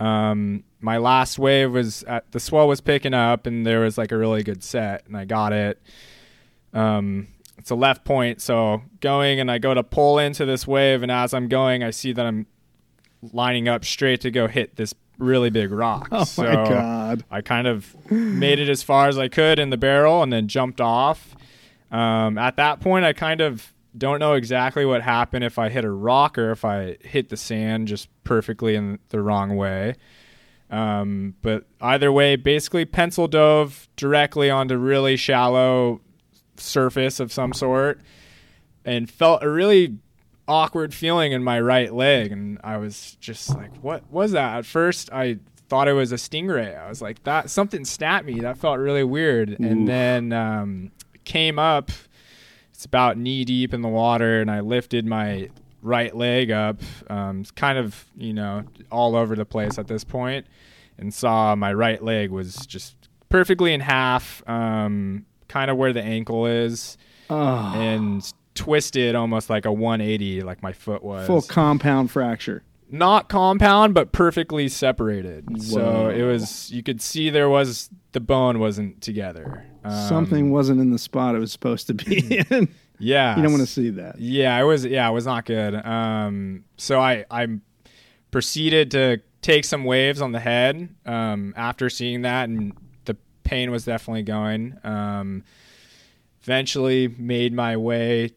Um, 0.00 0.64
my 0.80 0.98
last 0.98 1.38
wave 1.38 1.72
was 1.72 2.02
at 2.04 2.30
the 2.32 2.40
swell 2.40 2.68
was 2.68 2.80
picking 2.80 3.14
up 3.14 3.46
and 3.46 3.66
there 3.66 3.80
was 3.80 3.96
like 3.96 4.12
a 4.12 4.18
really 4.18 4.42
good 4.42 4.62
set 4.62 5.06
and 5.06 5.16
I 5.16 5.24
got 5.24 5.52
it. 5.52 5.80
Um, 6.72 7.28
it's 7.58 7.70
a 7.70 7.74
left 7.74 8.04
point, 8.04 8.40
so 8.42 8.82
going 9.00 9.40
and 9.40 9.50
I 9.50 9.58
go 9.58 9.74
to 9.74 9.82
pull 9.82 10.18
into 10.18 10.44
this 10.44 10.66
wave 10.66 11.02
and 11.02 11.10
as 11.10 11.32
I'm 11.32 11.48
going, 11.48 11.82
I 11.82 11.90
see 11.90 12.12
that 12.12 12.26
I'm 12.26 12.46
lining 13.32 13.68
up 13.68 13.84
straight 13.84 14.20
to 14.22 14.30
go 14.30 14.48
hit 14.48 14.76
this 14.76 14.94
really 15.18 15.50
big 15.50 15.70
rock. 15.70 16.08
Oh 16.12 16.24
so 16.24 16.42
my 16.42 16.54
god! 16.68 17.24
I 17.30 17.40
kind 17.40 17.66
of 17.66 17.94
made 18.10 18.58
it 18.58 18.68
as 18.68 18.82
far 18.82 19.08
as 19.08 19.16
I 19.18 19.28
could 19.28 19.58
in 19.58 19.70
the 19.70 19.76
barrel 19.76 20.22
and 20.22 20.32
then 20.32 20.48
jumped 20.48 20.80
off. 20.80 21.34
Um, 21.94 22.38
at 22.38 22.56
that 22.56 22.80
point, 22.80 23.04
I 23.04 23.12
kind 23.12 23.40
of 23.40 23.72
don't 23.96 24.18
know 24.18 24.32
exactly 24.32 24.84
what 24.84 25.02
happened 25.02 25.44
if 25.44 25.58
I 25.58 25.68
hit 25.68 25.84
a 25.84 25.90
rock 25.90 26.36
or 26.36 26.50
if 26.50 26.64
I 26.64 26.96
hit 27.00 27.28
the 27.28 27.36
sand 27.36 27.86
just 27.86 28.08
perfectly 28.24 28.74
in 28.74 28.98
the 29.10 29.22
wrong 29.22 29.54
way. 29.54 29.94
Um, 30.70 31.36
but 31.40 31.66
either 31.80 32.10
way, 32.10 32.34
basically 32.34 32.84
pencil 32.84 33.28
dove 33.28 33.88
directly 33.94 34.50
onto 34.50 34.76
really 34.76 35.16
shallow 35.16 36.00
surface 36.56 37.20
of 37.20 37.32
some 37.32 37.52
sort 37.52 38.00
and 38.84 39.08
felt 39.08 39.44
a 39.44 39.48
really 39.48 39.96
awkward 40.48 40.92
feeling 40.92 41.30
in 41.30 41.42
my 41.44 41.60
right 41.60 41.94
leg 41.94 42.30
and 42.30 42.60
I 42.62 42.76
was 42.76 43.16
just 43.18 43.56
like 43.56 43.74
what 43.82 44.04
was 44.10 44.32
that 44.32 44.58
at 44.58 44.66
first 44.66 45.10
I 45.10 45.38
thought 45.68 45.88
it 45.88 45.94
was 45.94 46.12
a 46.12 46.16
stingray. 46.16 46.78
I 46.78 46.88
was 46.88 47.00
like, 47.00 47.22
that 47.24 47.50
something 47.50 47.84
snapped 47.84 48.26
me. 48.26 48.40
That 48.40 48.58
felt 48.58 48.78
really 48.78 49.02
weird. 49.02 49.50
Oof. 49.50 49.60
And 49.60 49.88
then 49.88 50.32
um, 50.32 50.92
came 51.24 51.58
up. 51.58 51.90
It's 52.72 52.84
about 52.84 53.16
knee 53.18 53.44
deep 53.44 53.72
in 53.72 53.82
the 53.82 53.88
water, 53.88 54.40
and 54.40 54.50
I 54.50 54.60
lifted 54.60 55.06
my 55.06 55.48
right 55.82 56.14
leg 56.16 56.50
up. 56.50 56.80
Um, 57.08 57.40
it's 57.42 57.50
kind 57.50 57.78
of 57.78 58.04
you 58.16 58.32
know 58.32 58.64
all 58.90 59.14
over 59.16 59.36
the 59.36 59.44
place 59.44 59.78
at 59.78 59.86
this 59.86 60.04
point, 60.04 60.46
and 60.98 61.12
saw 61.14 61.54
my 61.54 61.72
right 61.72 62.02
leg 62.02 62.30
was 62.30 62.54
just 62.66 62.96
perfectly 63.28 63.72
in 63.72 63.80
half, 63.80 64.42
um, 64.48 65.24
kind 65.48 65.70
of 65.70 65.76
where 65.76 65.92
the 65.92 66.02
ankle 66.02 66.46
is, 66.46 66.96
Oh, 67.30 67.72
and 67.74 68.32
twisted 68.54 69.14
almost 69.14 69.50
like 69.50 69.64
a 69.64 69.72
180, 69.72 70.42
like 70.42 70.62
my 70.62 70.72
foot 70.72 71.02
was 71.02 71.26
full 71.26 71.42
compound 71.42 72.10
fracture. 72.10 72.62
Not 72.90 73.28
compound 73.28 73.94
but 73.94 74.12
perfectly 74.12 74.68
separated. 74.68 75.62
So 75.62 76.08
it 76.08 76.22
was 76.22 76.70
you 76.70 76.82
could 76.82 77.00
see 77.02 77.30
there 77.30 77.48
was 77.48 77.90
the 78.12 78.20
bone 78.20 78.58
wasn't 78.58 79.00
together. 79.00 79.66
Um, 79.84 80.08
Something 80.08 80.50
wasn't 80.50 80.80
in 80.80 80.90
the 80.90 80.98
spot 80.98 81.34
it 81.34 81.38
was 81.38 81.50
supposed 81.52 81.86
to 81.88 81.94
be 81.94 82.38
in. 82.50 82.68
yeah. 82.98 83.36
You 83.36 83.42
don't 83.42 83.52
want 83.52 83.62
to 83.66 83.72
see 83.72 83.90
that. 83.90 84.18
yeah 84.20 84.60
it 84.60 84.64
was 84.64 84.84
yeah 84.84 85.08
it 85.08 85.12
was 85.12 85.26
not 85.26 85.44
good. 85.44 85.74
Um 85.74 86.64
so 86.76 87.00
i 87.00 87.24
i 87.30 87.46
proceeded 88.30 88.90
to 88.92 89.20
take 89.42 89.64
some 89.64 89.84
waves 89.84 90.20
on 90.22 90.32
the 90.32 90.40
head 90.40 90.88
um 91.06 91.52
after 91.56 91.88
seeing 91.90 92.22
that 92.22 92.48
and 92.48 92.72
the 93.04 93.16
pain 93.44 93.70
was 93.70 93.84
definitely 93.84 94.22
going. 94.22 94.76
Um 94.84 95.42
eventually 96.42 97.08
made 97.08 97.52
my 97.52 97.76
way 97.76 98.30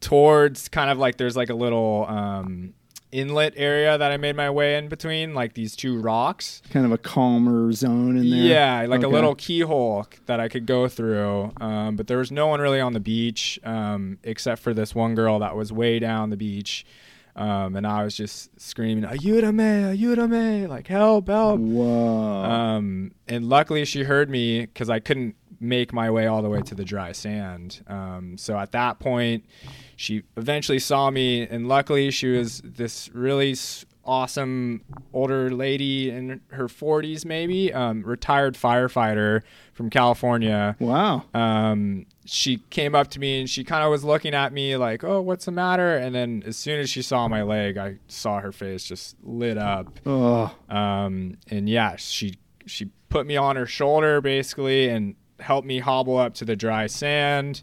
towards 0.00 0.68
kind 0.68 0.90
of 0.90 0.98
like 0.98 1.16
there's 1.16 1.36
like 1.36 1.48
a 1.50 1.54
little 1.54 2.04
um 2.08 2.74
inlet 3.12 3.52
area 3.56 3.96
that 3.98 4.10
I 4.10 4.16
made 4.16 4.34
my 4.36 4.50
way 4.50 4.76
in 4.76 4.88
between 4.88 5.34
like 5.34 5.54
these 5.54 5.76
two 5.76 6.00
rocks. 6.00 6.62
Kind 6.70 6.86
of 6.86 6.92
a 6.92 6.98
calmer 6.98 7.70
zone 7.72 8.16
in 8.16 8.30
there. 8.30 8.40
Yeah, 8.40 8.86
like 8.88 9.00
Okay. 9.00 9.06
a 9.06 9.10
little 9.10 9.34
keyhole 9.34 10.06
that 10.26 10.40
I 10.40 10.48
could 10.48 10.66
go 10.66 10.88
through. 10.88 11.52
Um, 11.60 11.96
but 11.96 12.06
there 12.06 12.18
was 12.18 12.32
no 12.32 12.46
one 12.46 12.60
really 12.60 12.80
on 12.80 12.92
the 12.94 13.00
beach 13.00 13.60
um, 13.64 14.18
except 14.24 14.60
for 14.62 14.72
this 14.74 14.94
one 14.94 15.14
girl 15.14 15.38
that 15.40 15.54
was 15.54 15.72
way 15.72 15.98
down 15.98 16.30
the 16.30 16.36
beach. 16.36 16.84
Um, 17.34 17.76
and 17.76 17.86
I 17.86 18.04
was 18.04 18.14
just 18.14 18.50
screaming, 18.60 19.04
Ayúdame, 19.04 19.96
ayúdame, 19.96 20.68
like 20.68 20.86
help, 20.86 21.28
help. 21.28 21.60
Whoa. 21.60 22.42
Um, 22.44 23.12
and 23.26 23.48
luckily 23.48 23.84
she 23.86 24.02
heard 24.02 24.28
me 24.28 24.60
because 24.66 24.90
I 24.90 25.00
couldn't 25.00 25.34
make 25.62 25.92
my 25.92 26.10
way 26.10 26.26
all 26.26 26.42
the 26.42 26.48
way 26.50 26.60
to 26.62 26.74
the 26.74 26.84
dry 26.84 27.12
sand. 27.12 27.82
Um, 27.86 28.36
so 28.36 28.58
at 28.58 28.72
that 28.72 28.98
point, 28.98 29.44
she 29.96 30.24
eventually 30.36 30.78
saw 30.80 31.10
me, 31.10 31.42
and 31.46 31.68
luckily 31.68 32.10
she 32.10 32.26
was 32.28 32.60
this 32.64 33.08
really 33.14 33.54
awesome 34.04 34.82
older 35.12 35.48
lady 35.50 36.10
in 36.10 36.40
her 36.48 36.66
40s, 36.66 37.24
maybe, 37.24 37.72
um, 37.72 38.02
retired 38.02 38.54
firefighter 38.54 39.42
from 39.72 39.88
California. 39.90 40.76
wow. 40.80 41.22
Um, 41.34 42.06
she 42.24 42.58
came 42.70 42.94
up 42.94 43.08
to 43.08 43.20
me 43.20 43.40
and 43.40 43.48
she 43.50 43.62
kind 43.64 43.84
of 43.84 43.90
was 43.90 44.04
looking 44.04 44.34
at 44.34 44.52
me 44.52 44.76
like, 44.76 45.02
"Oh, 45.02 45.20
what's 45.20 45.44
the 45.44 45.50
matter?" 45.52 45.96
And 45.96 46.14
then 46.14 46.42
as 46.46 46.56
soon 46.56 46.78
as 46.80 46.88
she 46.90 47.02
saw 47.02 47.26
my 47.28 47.42
leg, 47.42 47.76
I 47.78 47.98
saw 48.06 48.40
her 48.40 48.52
face 48.52 48.84
just 48.84 49.16
lit 49.24 49.58
up. 49.58 49.98
Oh, 50.06 50.54
Um, 50.68 51.38
and 51.50 51.68
yeah, 51.68 51.96
she 51.96 52.34
she 52.66 52.90
put 53.08 53.26
me 53.26 53.36
on 53.36 53.56
her 53.56 53.66
shoulder 53.66 54.20
basically 54.20 54.88
and 54.88 55.14
helped 55.40 55.66
me 55.66 55.78
hobble 55.78 56.16
up 56.16 56.34
to 56.34 56.44
the 56.44 56.56
dry 56.56 56.86
sand. 56.86 57.62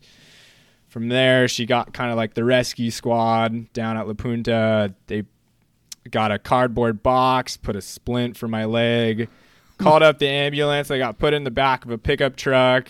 From 0.88 1.10
there, 1.10 1.48
she 1.48 1.66
got 1.66 1.94
kind 1.94 2.12
of 2.12 2.18
like 2.18 2.34
the 2.34 2.44
rescue 2.44 2.92
squad 2.92 3.72
down 3.74 3.96
at 3.98 4.08
La 4.08 4.14
Punta. 4.14 4.94
They 5.08 5.24
got 6.10 6.32
a 6.32 6.40
cardboard 6.40 7.04
box, 7.04 7.58
put 7.58 7.76
a 7.76 7.82
splint 7.82 8.38
for 8.38 8.48
my 8.48 8.66
leg, 8.66 9.30
called 9.78 10.02
up 10.02 10.18
the 10.20 10.28
ambulance. 10.28 10.90
I 10.90 10.98
got 10.98 11.20
put 11.20 11.34
in 11.34 11.44
the 11.44 11.52
back 11.52 11.86
of 11.86 11.92
a 11.92 11.98
pickup 11.98 12.36
truck. 12.36 12.90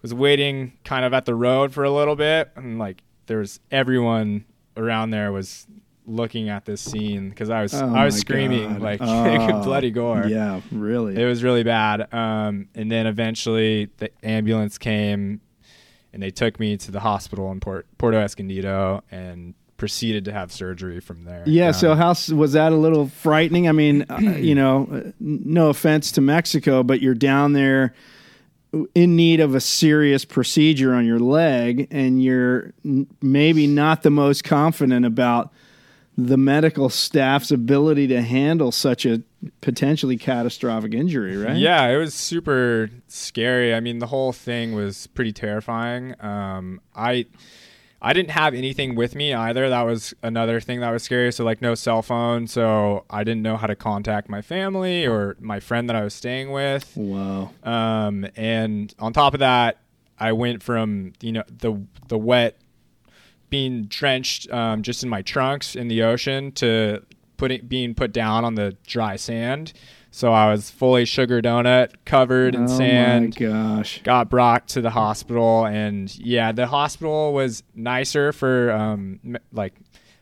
Was 0.00 0.12
waiting 0.12 0.72
kind 0.84 1.04
of 1.04 1.12
at 1.12 1.26
the 1.26 1.34
road 1.34 1.72
for 1.72 1.84
a 1.84 1.90
little 1.90 2.16
bit, 2.16 2.50
and 2.56 2.76
like 2.76 3.02
there 3.26 3.38
was 3.38 3.60
everyone 3.70 4.44
around 4.76 5.10
there 5.10 5.30
was 5.30 5.68
looking 6.06 6.48
at 6.48 6.64
this 6.64 6.80
scene 6.80 7.28
because 7.30 7.48
I 7.50 7.62
was 7.62 7.72
Oh 7.74 7.94
I 7.94 8.04
was 8.04 8.16
screaming 8.18 8.72
God. 8.74 8.82
like 8.82 9.00
Oh, 9.02 9.62
bloody 9.62 9.90
gore. 9.90 10.24
yeah, 10.26 10.60
really. 10.72 11.20
It 11.20 11.26
was 11.26 11.42
really 11.44 11.62
bad. 11.62 12.12
Um, 12.12 12.68
and 12.74 12.90
then 12.90 13.06
eventually 13.06 13.88
the 13.98 14.10
ambulance 14.24 14.78
came 14.78 15.40
and 16.12 16.22
they 16.22 16.30
took 16.30 16.58
me 16.60 16.76
to 16.76 16.90
the 16.90 17.00
hospital 17.00 17.50
in 17.52 17.60
Port, 17.60 17.86
Porto 17.98 18.18
Escondido 18.18 19.02
and 19.10 19.54
proceeded 19.76 20.24
to 20.26 20.32
have 20.32 20.52
surgery 20.52 21.00
from 21.00 21.24
there. 21.24 21.42
yeah. 21.46 21.68
Um, 21.68 21.72
So 21.72 21.94
how 21.94 22.08
was 22.34 22.52
that 22.52 22.72
a 22.72 22.76
little 22.76 23.08
frightening? 23.08 23.68
I 23.68 23.72
mean, 23.72 24.04
uh, 24.10 24.18
you 24.20 24.54
know, 24.54 24.88
uh, 24.92 25.10
no 25.20 25.68
offense 25.70 26.12
to 26.12 26.20
Mexico, 26.20 26.82
but 26.82 27.00
you're 27.00 27.14
down 27.14 27.52
there 27.52 27.94
in 28.94 29.16
need 29.16 29.38
of 29.40 29.54
a 29.54 29.60
serious 29.60 30.24
procedure 30.24 30.94
on 30.94 31.04
your 31.04 31.18
leg, 31.18 31.88
and 31.90 32.22
you're 32.22 32.72
n- 32.84 33.06
maybe 33.20 33.66
not 33.66 34.02
the 34.02 34.10
most 34.10 34.44
confident 34.44 35.04
about 35.04 35.52
the 36.16 36.36
medical 36.36 36.88
staff's 36.88 37.50
ability 37.50 38.06
to 38.08 38.20
handle 38.20 38.70
such 38.70 39.06
a 39.06 39.22
potentially 39.60 40.16
catastrophic 40.16 40.92
injury, 40.92 41.36
right? 41.36 41.56
Yeah, 41.56 41.86
it 41.88 41.96
was 41.96 42.14
super 42.14 42.90
scary. 43.08 43.74
I 43.74 43.80
mean, 43.80 43.98
the 43.98 44.06
whole 44.06 44.32
thing 44.32 44.74
was 44.74 45.06
pretty 45.08 45.32
terrifying. 45.32 46.14
Um, 46.22 46.80
I 46.94 47.26
I 48.04 48.12
didn't 48.12 48.32
have 48.32 48.52
anything 48.52 48.94
with 48.94 49.14
me 49.14 49.32
either. 49.32 49.68
That 49.68 49.82
was 49.82 50.12
another 50.22 50.60
thing 50.60 50.80
that 50.80 50.90
was 50.90 51.04
scary. 51.04 51.32
So 51.32 51.44
like 51.44 51.62
no 51.62 51.74
cell 51.74 52.02
phone, 52.02 52.46
so 52.46 53.04
I 53.08 53.24
didn't 53.24 53.42
know 53.42 53.56
how 53.56 53.68
to 53.68 53.76
contact 53.76 54.28
my 54.28 54.42
family 54.42 55.06
or 55.06 55.36
my 55.40 55.60
friend 55.60 55.88
that 55.88 55.96
I 55.96 56.02
was 56.02 56.12
staying 56.12 56.50
with. 56.50 56.92
Wow. 56.96 57.52
Um, 57.62 58.26
and 58.36 58.92
on 58.98 59.12
top 59.12 59.34
of 59.34 59.40
that, 59.40 59.78
I 60.18 60.32
went 60.32 60.62
from 60.62 61.14
you 61.20 61.32
know 61.32 61.44
the 61.48 61.80
the 62.08 62.18
wet 62.18 62.58
being 63.52 63.84
drenched 63.84 64.50
um, 64.50 64.80
just 64.82 65.04
in 65.04 65.10
my 65.10 65.20
trunks 65.20 65.76
in 65.76 65.88
the 65.88 66.02
ocean 66.02 66.50
to 66.52 67.02
putting 67.36 67.66
being 67.66 67.94
put 67.94 68.10
down 68.12 68.44
on 68.46 68.54
the 68.54 68.74
dry 68.86 69.14
sand. 69.16 69.74
So 70.10 70.32
I 70.32 70.50
was 70.50 70.70
fully 70.70 71.04
sugar 71.04 71.40
donut 71.42 71.92
covered 72.06 72.54
in 72.54 72.64
oh 72.64 72.66
sand. 72.66 73.36
Oh 73.40 73.44
my 73.44 73.76
gosh. 73.76 74.00
Got 74.02 74.28
brought 74.30 74.68
to 74.68 74.80
the 74.80 74.90
hospital, 74.90 75.66
and 75.66 76.14
yeah, 76.18 76.52
the 76.52 76.66
hospital 76.66 77.32
was 77.32 77.62
nicer 77.74 78.32
for 78.32 78.72
um, 78.72 79.20
me- 79.22 79.38
like 79.52 79.74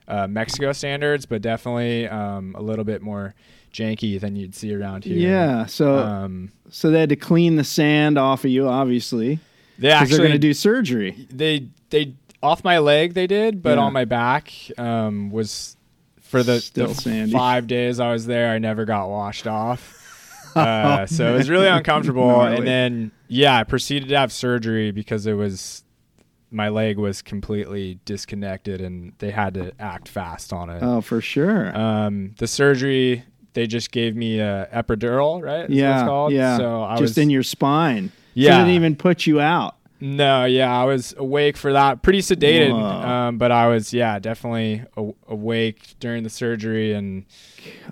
uh, 0.08 0.26
Mexico 0.26 0.72
standards, 0.72 1.24
but 1.24 1.40
definitely 1.40 2.08
um, 2.08 2.54
a 2.58 2.62
little 2.62 2.84
bit 2.84 3.00
more 3.00 3.34
janky 3.72 4.20
than 4.20 4.34
you'd 4.34 4.54
see 4.56 4.74
around 4.74 5.04
here. 5.04 5.16
Yeah. 5.16 5.66
So 5.66 5.98
Um, 5.98 6.50
so 6.70 6.90
they 6.90 6.98
had 7.00 7.08
to 7.10 7.16
clean 7.16 7.54
the 7.56 7.64
sand 7.64 8.18
off 8.18 8.44
of 8.44 8.50
you, 8.50 8.68
obviously, 8.68 9.36
they 9.78 9.88
because 9.88 10.02
actually 10.02 10.16
they're 10.18 10.26
going 10.26 10.40
to 10.40 10.48
do 10.48 10.54
surgery. 10.54 11.26
they 11.30 11.66
they 11.90 12.14
off 12.42 12.64
my 12.64 12.78
leg 12.78 13.14
they 13.14 13.26
did, 13.26 13.62
but 13.62 13.76
Yeah. 13.78 13.84
on 13.84 13.92
my 13.92 14.04
back 14.04 14.52
um, 14.78 15.30
was 15.30 15.76
for 16.20 16.42
the, 16.42 16.68
the 16.74 17.28
five 17.32 17.66
days 17.66 18.00
I 18.00 18.12
was 18.12 18.26
there. 18.26 18.50
I 18.50 18.58
never 18.58 18.84
got 18.84 19.08
washed 19.08 19.46
off, 19.46 20.52
uh, 20.56 21.06
so 21.06 21.34
it 21.34 21.36
was 21.36 21.50
really 21.50 21.66
uncomfortable. 21.68 22.26
Gnarly. 22.26 22.56
And 22.58 22.66
then 22.66 23.12
yeah, 23.28 23.56
I 23.58 23.64
proceeded 23.64 24.08
to 24.10 24.18
have 24.18 24.32
surgery 24.32 24.90
because 24.90 25.26
it 25.26 25.34
was 25.34 25.84
my 26.52 26.68
leg 26.68 26.98
was 26.98 27.22
completely 27.22 27.98
disconnected, 28.04 28.80
and 28.80 29.12
they 29.18 29.30
had 29.30 29.54
to 29.54 29.72
act 29.78 30.08
fast 30.08 30.52
on 30.52 30.70
it. 30.70 30.82
Oh, 30.82 31.00
for 31.00 31.20
sure. 31.20 31.76
Um, 31.76 32.34
the 32.38 32.46
surgery 32.46 33.24
they 33.52 33.66
just 33.66 33.90
gave 33.90 34.14
me 34.16 34.38
a 34.38 34.68
epidural, 34.72 35.42
right? 35.42 35.64
Is 35.64 35.68
what 35.70 35.76
yeah. 35.76 36.00
it's 36.00 36.08
called? 36.08 36.32
Yeah. 36.32 36.56
So 36.56 36.82
I 36.82 36.92
Just 36.94 37.02
was 37.02 37.18
in 37.18 37.30
your 37.30 37.42
spine. 37.42 38.08
So 38.08 38.14
Yeah. 38.34 38.54
it 38.54 38.58
didn't 38.58 38.74
even 38.74 38.96
put 38.96 39.26
you 39.26 39.40
out. 39.40 39.76
No, 40.00 40.46
yeah, 40.46 40.74
I 40.74 40.84
was 40.84 41.14
awake 41.18 41.56
for 41.56 41.72
that. 41.74 42.02
Pretty 42.02 42.20
sedated, 42.20 42.72
um, 42.72 43.36
but 43.38 43.52
I 43.52 43.68
was, 43.68 43.92
yeah, 43.92 44.18
definitely 44.18 44.82
a- 44.96 45.12
awake 45.28 45.94
during 46.00 46.22
the 46.22 46.30
surgery, 46.30 46.92
and 46.94 47.24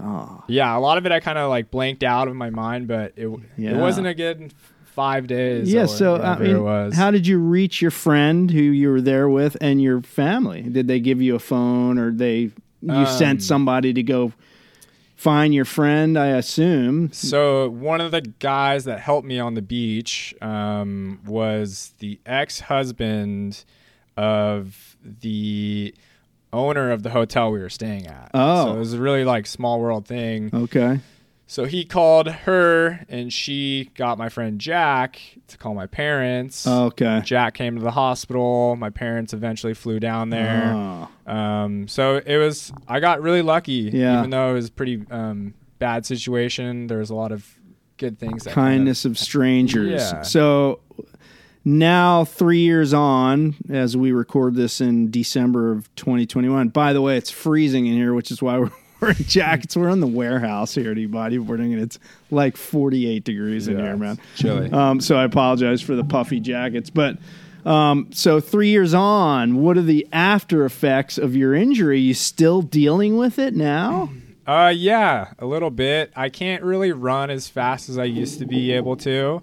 Oh, 0.01 0.42
yeah, 0.49 0.75
a 0.77 0.81
lot 0.81 0.97
of 0.99 1.05
it 1.07 1.12
I 1.12 1.21
kind 1.21 1.37
of 1.38 1.51
like 1.51 1.71
blanked 1.71 2.03
out 2.03 2.29
of 2.29 2.35
my 2.35 2.49
mind, 2.51 2.88
but 2.88 3.12
it 3.16 3.29
Yeah. 3.59 3.73
it 3.73 3.77
wasn't 3.77 4.07
a 4.07 4.14
good 4.14 4.55
five 4.85 5.27
days. 5.27 5.73
yeah. 5.73 5.87
So 5.87 6.16
I 6.16 6.38
mean, 6.38 6.57
it 6.57 6.61
was. 6.61 6.94
how 6.94 7.11
did 7.11 7.27
you 7.27 7.38
reach 7.38 7.83
your 7.83 7.90
friend 7.90 8.51
who 8.51 8.61
you 8.62 8.90
were 8.90 9.01
there 9.03 9.29
with 9.29 9.57
and 9.61 9.81
your 9.83 10.01
family? 10.01 10.62
Did 10.62 10.88
they 10.88 11.01
give 11.01 11.21
you 11.21 11.35
a 11.35 11.38
phone, 11.38 11.99
or 11.99 12.11
they 12.11 12.51
you 12.81 12.92
Um, 12.92 13.07
sent 13.07 13.42
somebody 13.42 13.92
to 13.92 14.03
go 14.03 14.33
find 15.18 15.52
your 15.52 15.64
friend? 15.64 16.16
I 16.16 16.28
assume. 16.28 17.12
So 17.12 17.68
one 17.68 18.00
of 18.00 18.12
the 18.12 18.20
guys 18.20 18.85
that 18.85 19.00
helped 19.00 19.26
me 19.26 19.38
on 19.38 19.54
the 19.54 19.62
beach 19.62 20.33
um, 20.40 21.20
was 21.26 21.92
the 21.98 22.20
ex-husband 22.24 23.64
of 24.16 24.96
the 25.02 25.94
owner 26.52 26.92
of 26.92 27.02
the 27.02 27.11
hotel 27.11 27.50
we 27.50 27.59
were 27.59 27.68
staying 27.68 28.07
at. 28.07 28.31
Oh. 28.33 28.66
so 28.66 28.76
it 28.76 28.78
was 28.78 28.94
a 28.94 29.00
really 29.00 29.24
like 29.24 29.46
small 29.46 29.81
world 29.81 30.07
thing. 30.07 30.50
Okay. 30.54 31.00
So 31.51 31.65
he 31.65 31.87
called 31.87 32.29
her, 32.29 33.07
and 33.09 33.33
she 33.33 33.91
got 33.95 34.19
my 34.19 34.29
friend 34.29 34.61
Jack 34.61 35.19
to 35.47 35.57
call 35.57 35.75
my 35.75 35.87
parents. 35.87 36.67
Okay. 36.67 37.23
Jack 37.25 37.55
came 37.55 37.75
to 37.77 37.83
the 37.83 37.91
hospital. 37.91 38.77
My 38.77 38.91
parents 38.91 39.33
eventually 39.33 39.73
flew 39.73 39.99
down 39.99 40.29
there. 40.29 41.09
Oh. 41.27 41.33
Um, 41.33 41.89
so 41.89 42.21
it 42.25 42.37
was. 42.37 42.71
I 42.87 43.01
got 43.01 43.23
really 43.23 43.41
lucky, 43.41 43.91
Yeah. 43.95 44.19
even 44.19 44.29
though 44.29 44.51
it 44.51 44.55
was 44.55 44.69
pretty 44.69 45.03
um, 45.11 45.55
bad 45.79 46.05
situation, 46.05 46.87
there 46.87 46.99
was 46.99 47.09
a 47.09 47.15
lot 47.15 47.33
of 47.33 47.47
good 47.97 48.19
things. 48.19 48.45
That 48.45 48.53
kindness 48.53 49.07
of 49.07 49.19
strangers. 49.19 50.03
Yeah. 50.03 50.21
So 50.23 50.81
now, 51.65 52.27
three 52.27 52.61
years 52.61 52.93
on, 52.93 53.55
as 53.71 53.97
we 53.97 54.13
record 54.13 54.55
this 54.55 54.83
in 54.83 55.11
December 55.11 55.73
of 55.73 55.95
2021. 55.97 56.69
By 56.69 56.93
the 56.93 57.01
way, 57.01 57.17
it's 57.17 57.31
freezing 57.31 57.87
in 57.87 57.95
here, 57.95 58.13
which 58.13 58.31
is 58.31 58.43
why 58.43 58.59
we're 58.59 58.71
wearing 59.01 59.17
jackets. 59.19 59.77
We're 59.77 59.89
in 59.89 60.01
the 60.01 60.07
warehouse 60.07 60.75
here 60.75 60.91
at 60.91 60.97
Bodyboarding, 60.97 61.73
and 61.73 61.81
it's 61.81 61.99
like 62.31 62.57
48 62.57 63.25
degrees 63.25 63.69
in 63.69 63.79
here, 63.79 63.97
man. 63.97 64.19
chilly. 64.37 64.71
Um, 64.71 65.01
so 65.01 65.17
I 65.17 65.25
apologize 65.25 65.81
for 65.81 65.95
the 65.95 66.05
puffy 66.05 66.41
jackets, 66.41 66.91
but. 66.91 67.19
Um, 67.67 68.09
so 68.13 68.41
three 68.41 68.69
years 68.69 68.95
on, 68.95 69.57
what 69.57 69.77
are 69.77 69.83
the 69.83 70.07
after 70.11 70.65
effects 70.65 71.19
of 71.19 71.37
your 71.37 71.55
injury? 71.55 72.01
You 72.01 72.15
still 72.15 72.63
dealing 72.63 73.19
with 73.19 73.39
it 73.39 73.55
now? 73.55 74.11
Uh, 74.47 74.73
yeah, 74.75 75.33
a 75.39 75.45
little 75.45 75.69
bit. 75.69 76.11
I 76.17 76.31
can't 76.31 76.63
really 76.63 76.93
run 76.93 77.29
as 77.29 77.49
fast 77.49 77.91
as 77.91 77.99
I 77.99 78.05
used 78.05 78.39
to 78.39 78.47
be 78.47 78.73
able 78.73 78.97
to. 78.99 79.43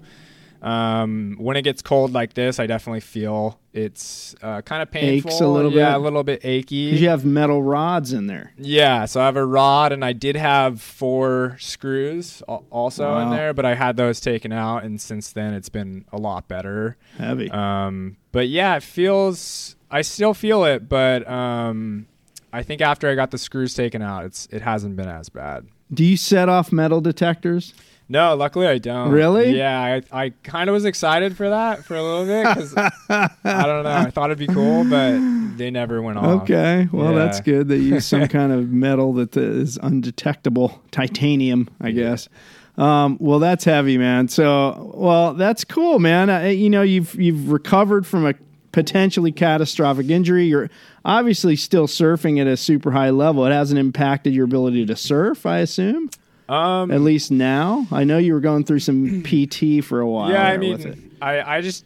Um, 0.66 1.36
when 1.38 1.58
it 1.58 1.62
gets 1.62 1.84
cold 1.84 2.12
like 2.12 2.34
this, 2.34 2.60
I 2.60 2.66
definitely 2.66 3.02
feel 3.02 3.60
it's 3.72 4.36
uh, 4.42 4.64
kind 4.64 4.82
of 4.82 4.90
painful. 4.90 5.30
Aches 5.30 5.40
a 5.40 5.48
little 5.48 5.72
yeah, 5.72 5.92
bit? 5.92 5.98
a 5.98 6.00
little 6.00 6.24
bit 6.24 6.44
achy. 6.44 6.88
Because 6.88 7.02
you 7.02 7.10
have 7.10 7.24
metal 7.24 7.62
rods 7.62 8.14
in 8.14 8.26
there. 8.26 8.52
Yeah, 8.58 9.06
so 9.06 9.22
I 9.22 9.26
have 9.26 9.38
a 9.38 9.46
rod, 9.46 9.92
and 9.92 10.04
I 10.04 10.12
did 10.14 10.36
have 10.36 10.82
four 10.82 11.56
screws 11.60 12.42
al- 12.50 12.66
also 12.72 13.20
in 13.20 13.30
there, 13.30 13.54
but 13.54 13.64
I 13.64 13.76
had 13.76 13.96
those 13.96 14.20
taken 14.20 14.52
out, 14.52 14.84
and 14.84 15.00
since 15.00 15.32
then 15.32 15.54
it's 15.54 15.70
been 15.70 16.04
a 16.12 16.18
lot 16.18 16.48
better. 16.48 16.98
Heavy. 17.20 17.52
Um, 17.52 18.18
but 18.32 18.48
yeah, 18.48 18.76
it 18.76 18.84
feels. 18.84 19.76
I 19.92 20.02
still 20.02 20.34
feel 20.34 20.66
it, 20.66 20.90
but 20.90 21.30
um, 21.30 22.08
I 22.52 22.64
think 22.64 22.82
after 22.82 23.08
I 23.08 23.14
got 23.14 23.30
the 23.30 23.38
screws 23.38 23.76
taken 23.76 24.02
out, 24.02 24.26
it's 24.26 24.48
it 24.52 24.64
hasn't 24.64 24.96
been 24.96 25.10
as 25.10 25.30
bad. 25.30 25.68
Do 25.94 26.04
you 26.04 26.18
set 26.18 26.50
off 26.50 26.72
metal 26.72 27.02
detectors? 27.02 27.76
No, 28.08 28.36
luckily 28.36 28.68
I 28.68 28.78
don't. 28.78 29.10
Really? 29.12 29.58
Yeah, 29.58 30.00
I, 30.12 30.26
I 30.26 30.30
kind 30.44 30.70
of 30.70 30.74
was 30.74 30.86
excited 30.86 31.36
for 31.36 31.50
that 31.50 31.84
for 31.86 31.96
a 31.96 32.04
little 32.04 32.26
bit 32.26 32.44
because 32.48 32.74
I 32.78 33.30
don't 33.66 33.84
know. 33.84 33.90
I 33.92 34.12
thought 34.12 34.30
it'd 34.32 34.38
be 34.38 34.46
cool, 34.54 34.84
but 34.84 35.18
they 35.58 35.72
never 35.72 36.02
went 36.04 36.20
off. 36.20 36.44
Okay, 36.44 36.88
well 36.92 37.14
Yeah. 37.14 37.20
that's 37.26 37.42
good. 37.42 37.68
They 37.68 37.78
use 37.78 38.06
some 38.06 38.28
kind 38.30 38.52
of 38.52 38.70
metal 38.70 39.14
that 39.14 39.36
is 39.36 39.78
undetectable, 39.82 40.82
titanium, 40.92 41.68
I 41.82 41.92
guess. 41.92 42.30
Um, 42.78 43.18
well, 43.20 43.40
that's 43.40 43.64
heavy, 43.64 43.98
man. 43.98 44.28
So, 44.28 44.92
well, 44.94 45.34
that's 45.34 45.64
cool, 45.64 45.98
man. 45.98 46.30
Uh, 46.30 46.42
you 46.42 46.70
know, 46.70 46.82
you've 46.82 47.16
you've 47.16 47.50
recovered 47.50 48.06
from 48.06 48.26
a 48.28 48.34
potentially 48.74 49.32
catastrophic 49.32 50.10
injury. 50.10 50.46
You're 50.46 50.70
obviously 51.06 51.56
still 51.56 51.88
surfing 51.88 52.40
at 52.42 52.46
a 52.48 52.58
super 52.58 52.92
high 52.92 53.12
level. 53.12 53.46
It 53.46 53.52
hasn't 53.52 53.80
impacted 53.80 54.34
your 54.34 54.44
ability 54.46 54.86
to 54.88 54.96
surf, 54.96 55.46
I 55.46 55.60
assume. 55.60 56.10
Um, 56.48 56.92
At 56.92 57.02
least 57.02 57.32
now, 57.32 57.88
I 57.92 58.04
know 58.04 58.18
you 58.18 58.34
were 58.34 58.40
going 58.40 58.64
through 58.66 58.80
some 58.80 59.24
PT 59.26 59.84
for 59.84 60.00
a 60.02 60.08
while. 60.08 60.32
yeah, 60.32 60.48
I 60.48 60.58
there 60.58 60.70
with 60.72 60.86
it. 60.86 60.98
mean, 60.98 61.18
I, 61.22 61.58
I 61.58 61.62
just 61.62 61.86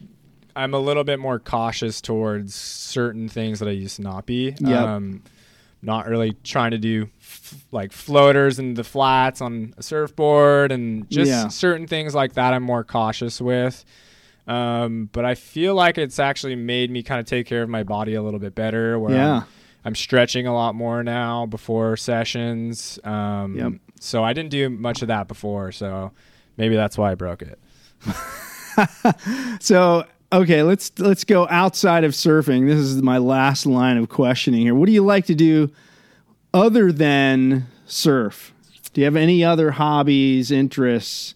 I'm 0.54 0.74
a 0.74 0.78
little 0.78 1.04
bit 1.04 1.18
more 1.18 1.38
cautious 1.38 2.00
towards 2.00 2.54
certain 2.54 3.28
things 3.28 3.60
that 3.60 3.68
I 3.68 3.72
used 3.72 3.96
to 3.96 4.02
not 4.02 4.26
be. 4.26 4.54
Yep. 4.58 4.78
Um, 4.86 5.22
not 5.82 6.06
really 6.08 6.36
trying 6.44 6.72
to 6.72 6.78
do 6.78 7.08
f- 7.22 7.64
like 7.72 7.90
floaters 7.92 8.58
and 8.58 8.76
the 8.76 8.84
flats 8.84 9.40
on 9.40 9.72
a 9.78 9.82
surfboard 9.82 10.72
and 10.72 11.08
just 11.08 11.30
Yeah. 11.30 11.48
certain 11.48 11.86
things 11.86 12.14
like 12.14 12.34
that. 12.34 12.52
I'm 12.52 12.62
more 12.62 12.84
cautious 12.84 13.40
with. 13.40 13.82
Um, 14.46 15.08
but 15.12 15.24
I 15.24 15.36
feel 15.36 15.74
like 15.74 15.96
it's 15.96 16.18
actually 16.18 16.56
made 16.56 16.90
me 16.90 17.02
kind 17.02 17.18
of 17.20 17.24
take 17.26 17.46
care 17.46 17.62
of 17.62 17.68
my 17.70 17.82
body 17.84 18.14
a 18.14 18.22
little 18.22 18.40
bit 18.40 18.54
better. 18.54 18.98
Where 18.98 19.14
Yeah. 19.14 19.36
I'm, 19.36 19.44
I'm 19.86 19.94
stretching 19.94 20.46
a 20.46 20.52
lot 20.52 20.74
more 20.74 21.02
now 21.02 21.46
before 21.46 21.96
sessions. 21.96 22.98
Um, 23.04 23.56
Yep. 23.56 23.72
So 24.00 24.24
I 24.24 24.32
didn't 24.32 24.50
do 24.50 24.68
much 24.68 25.02
of 25.02 25.08
that 25.08 25.28
before. 25.28 25.70
So 25.70 26.10
maybe 26.56 26.74
that's 26.74 26.98
why 26.98 27.12
I 27.12 27.14
broke 27.14 27.42
it. 27.42 27.58
So 29.60 30.06
okay, 30.32 30.62
let's 30.62 30.92
let's 30.98 31.24
go 31.24 31.46
outside 31.48 32.04
of 32.04 32.12
surfing. 32.12 32.66
This 32.66 32.78
is 32.78 33.02
my 33.02 33.18
last 33.18 33.66
line 33.66 33.98
of 33.98 34.08
questioning 34.08 34.62
here. 34.62 34.74
What 34.74 34.86
do 34.86 34.92
you 34.92 35.04
like 35.04 35.26
to 35.26 35.34
do 35.34 35.70
other 36.54 36.92
than 36.92 37.66
surf? 37.86 38.54
Do 38.92 39.00
you 39.00 39.04
have 39.04 39.16
any 39.16 39.44
other 39.44 39.72
hobbies, 39.72 40.50
interests, 40.50 41.34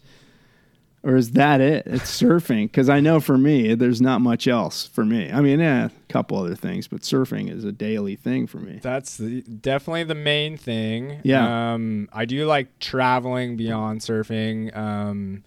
or 1.05 1.15
is 1.15 1.31
that 1.31 1.61
it? 1.61 1.83
It's 1.85 2.21
surfing. 2.21 2.63
Because 2.65 2.89
I 2.89 2.99
know 2.99 3.19
for 3.19 3.37
me, 3.37 3.75
there's 3.75 4.01
not 4.01 4.19
much 4.21 4.47
else 4.47 4.87
for 4.87 5.05
me. 5.05 5.31
I 5.31 5.39
mean, 5.39 5.59
yeah, 5.59 5.85
a 5.85 6.11
couple 6.11 6.37
other 6.37 6.55
things, 6.55 6.87
but 6.87 7.01
surfing 7.01 7.49
is 7.49 7.63
a 7.63 7.71
daily 7.71 8.15
thing 8.15 8.47
for 8.47 8.57
me. 8.57 8.79
That's 8.81 9.15
the, 9.17 9.41
definitely 9.41 10.03
the 10.05 10.15
main 10.15 10.57
thing. 10.57 11.21
Yeah. 11.23 11.73
Um, 11.73 12.09
I 12.11 12.25
do 12.25 12.45
like 12.45 12.79
traveling 12.79 13.55
beyond 13.55 14.01
surfing. 14.01 14.75
Um, 14.75 15.43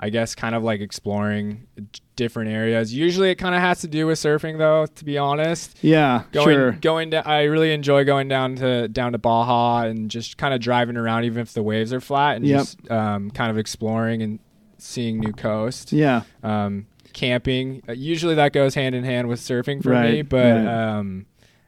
I 0.00 0.10
guess 0.10 0.36
kind 0.36 0.54
of 0.54 0.62
like 0.62 0.80
exploring 0.80 1.66
different 2.14 2.50
areas. 2.50 2.94
Usually, 2.94 3.30
it 3.30 3.34
kind 3.34 3.52
of 3.54 3.60
has 3.60 3.80
to 3.80 3.88
do 3.88 4.06
with 4.06 4.20
surfing, 4.20 4.56
though. 4.56 4.86
To 4.86 5.04
be 5.04 5.18
honest, 5.18 5.76
Yeah, 5.82 6.22
going 6.30 6.54
sure. 6.54 6.72
going 6.72 7.10
down. 7.10 7.24
I 7.26 7.44
really 7.44 7.72
enjoy 7.72 8.04
going 8.04 8.28
down 8.28 8.54
to 8.56 8.86
down 8.86 9.10
to 9.10 9.18
Baja 9.18 9.82
and 9.88 10.08
just 10.08 10.36
kind 10.38 10.54
of 10.54 10.60
driving 10.60 10.96
around, 10.96 11.24
even 11.24 11.40
if 11.42 11.52
the 11.52 11.64
waves 11.64 11.92
are 11.92 12.00
flat, 12.00 12.36
and 12.36 12.46
Yep. 12.46 12.58
just 12.60 12.90
um, 12.92 13.32
kind 13.32 13.50
of 13.50 13.58
exploring 13.58 14.22
and 14.22 14.38
seeing 14.78 15.18
new 15.18 15.32
coast. 15.32 15.92
Yeah, 15.92 16.22
Um, 16.42 16.86
camping. 17.12 17.82
Uh, 17.88 17.92
usually, 17.92 18.34
that 18.36 18.52
goes 18.52 18.74
hand 18.74 18.94
in 18.94 19.04
hand 19.04 19.28
with 19.28 19.40
surfing 19.40 19.82
for 19.82 19.92
me, 20.00 20.22
but 20.22 20.56
right. 20.56 20.66
um, 20.66 21.26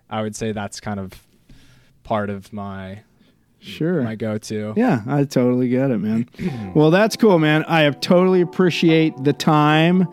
I 0.08 0.22
would 0.22 0.36
say 0.36 0.52
that's 0.52 0.80
kind 0.80 1.00
of 1.00 1.12
part 2.02 2.30
of 2.30 2.52
my 2.52 3.00
sure. 3.60 4.02
my 4.02 4.14
go-to. 4.14 4.74
Yeah, 4.76 5.02
I 5.06 5.24
totally 5.24 5.68
get 5.68 5.90
it, 5.90 5.98
man. 5.98 6.28
well, 6.74 6.90
that's 6.90 7.16
cool, 7.16 7.38
man. 7.38 7.64
I 7.64 7.80
have 7.82 8.00
totally 8.00 8.40
appreciate 8.40 9.14
the 9.22 9.32
time. 9.32 10.08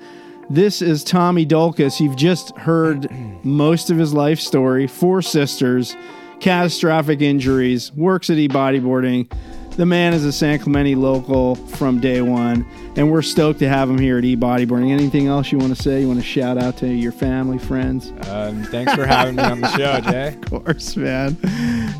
This 0.49 0.81
is 0.81 1.03
Tommy 1.03 1.45
Dolkas. 1.45 1.99
You've 1.99 2.15
just 2.15 2.55
heard 2.57 3.11
most 3.43 3.89
of 3.89 3.97
his 3.97 4.13
life 4.13 4.39
story. 4.39 4.87
Four 4.87 5.21
sisters, 5.21 5.95
catastrophic 6.39 7.21
injuries, 7.21 7.91
works 7.93 8.29
at 8.29 8.37
e-bodyboarding. 8.37 9.29
The 9.77 9.85
man 9.85 10.15
is 10.15 10.25
a 10.25 10.31
San 10.31 10.57
Clemente 10.57 10.95
local 10.95 11.53
from 11.55 11.99
day 11.99 12.23
one, 12.23 12.65
and 12.95 13.11
we're 13.11 13.21
stoked 13.21 13.59
to 13.59 13.69
have 13.69 13.87
him 13.87 13.99
here 13.99 14.17
at 14.17 14.25
e-bodyboarding. 14.25 14.89
Anything 14.89 15.27
else 15.27 15.51
you 15.51 15.59
want 15.59 15.75
to 15.75 15.79
say? 15.79 16.01
You 16.01 16.07
want 16.07 16.19
to 16.19 16.25
shout 16.25 16.57
out 16.57 16.77
to 16.77 16.87
your 16.87 17.11
family, 17.11 17.59
friends? 17.59 18.11
Um, 18.27 18.63
thanks 18.63 18.95
for 18.95 19.05
having 19.05 19.35
me 19.35 19.43
on 19.43 19.61
the 19.61 19.69
show, 19.77 19.99
Jay. 20.11 20.29
Of 20.29 20.63
course, 20.63 20.97
man. 20.97 21.37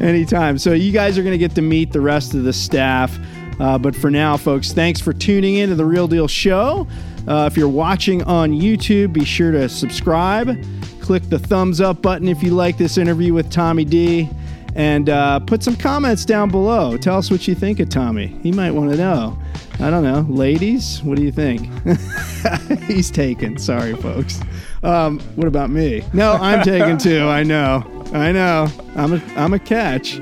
Anytime. 0.01 0.57
So 0.57 0.73
you 0.73 0.91
guys 0.91 1.19
are 1.19 1.21
going 1.21 1.33
to 1.33 1.37
get 1.37 1.53
to 1.53 1.61
meet 1.61 1.91
the 1.91 2.01
rest 2.01 2.33
of 2.33 2.43
the 2.43 2.53
staff. 2.53 3.15
Uh, 3.59 3.77
but 3.77 3.95
for 3.95 4.09
now, 4.09 4.37
folks, 4.37 4.71
thanks 4.71 4.99
for 4.99 5.13
tuning 5.13 5.55
in 5.57 5.69
to 5.69 5.75
the 5.75 5.85
Reale 5.85 6.07
Deal 6.07 6.27
Show. 6.27 6.87
Uh, 7.27 7.47
if 7.51 7.55
you're 7.55 7.69
watching 7.69 8.23
on 8.23 8.53
YouTube, 8.53 9.13
be 9.13 9.23
sure 9.23 9.51
to 9.51 9.69
subscribe. 9.69 10.57
Click 10.99 11.29
the 11.29 11.37
thumbs 11.37 11.79
up 11.79 12.01
button 12.01 12.27
if 12.27 12.41
you 12.41 12.55
like 12.55 12.79
this 12.79 12.97
interview 12.97 13.35
with 13.35 13.51
Tommy 13.51 13.85
D. 13.85 14.27
And 14.75 15.10
uh, 15.10 15.39
put 15.39 15.63
some 15.63 15.75
comments 15.75 16.23
down 16.23 16.49
below. 16.49 16.97
Tell 16.97 17.17
us 17.17 17.32
what 17.32 17.47
you 17.47 17.56
think 17.56 17.80
of 17.80 17.89
Tommy. 17.89 18.27
He 18.43 18.51
might 18.51 18.71
want 18.71 18.91
to 18.91 18.97
know. 18.97 19.38
I 19.80 19.89
don't 19.89 20.03
know. 20.03 20.25
Ladies, 20.34 21.01
what 21.03 21.17
do 21.17 21.23
you 21.23 21.32
think? 21.32 21.69
He's 22.84 23.10
taken. 23.12 23.58
Sorry, 23.58 23.95
folks. 23.95 24.39
Um, 24.84 25.19
what 25.36 25.47
about 25.47 25.69
me? 25.69 26.03
No, 26.13 26.34
I'm 26.34 26.63
taken 26.63 26.97
too. 26.97 27.23
I 27.27 27.43
know. 27.43 27.84
I 28.13 28.32
know. 28.32 28.67
I'm 28.95 29.13
a, 29.13 29.21
I'm 29.36 29.53
a 29.53 29.60
catch. 29.60 30.19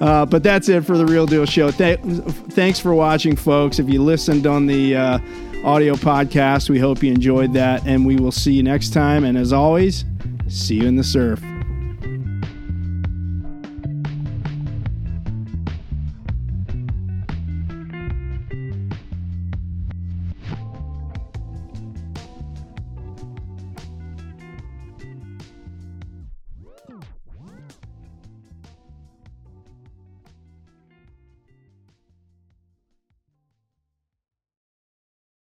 Uh, 0.00 0.26
but 0.26 0.42
that's 0.42 0.68
it 0.68 0.84
for 0.84 0.98
the 0.98 1.06
Reale 1.06 1.26
Deal 1.26 1.46
Show. 1.46 1.70
Th- 1.70 2.00
thanks 2.00 2.78
for 2.78 2.94
watching, 2.94 3.36
folks. 3.36 3.78
If 3.78 3.88
you 3.88 4.02
listened 4.02 4.46
on 4.46 4.66
the 4.66 4.96
uh, 4.96 5.18
audio 5.64 5.94
podcast, 5.94 6.68
we 6.68 6.78
hope 6.78 7.02
you 7.02 7.12
enjoyed 7.12 7.52
that. 7.54 7.86
And 7.86 8.04
we 8.04 8.16
will 8.16 8.32
see 8.32 8.52
you 8.52 8.62
next 8.62 8.92
time. 8.92 9.24
And 9.24 9.38
as 9.38 9.52
always, 9.52 10.04
see 10.48 10.76
you 10.76 10.86
in 10.86 10.96
the 10.96 11.04
surf. 11.04 11.40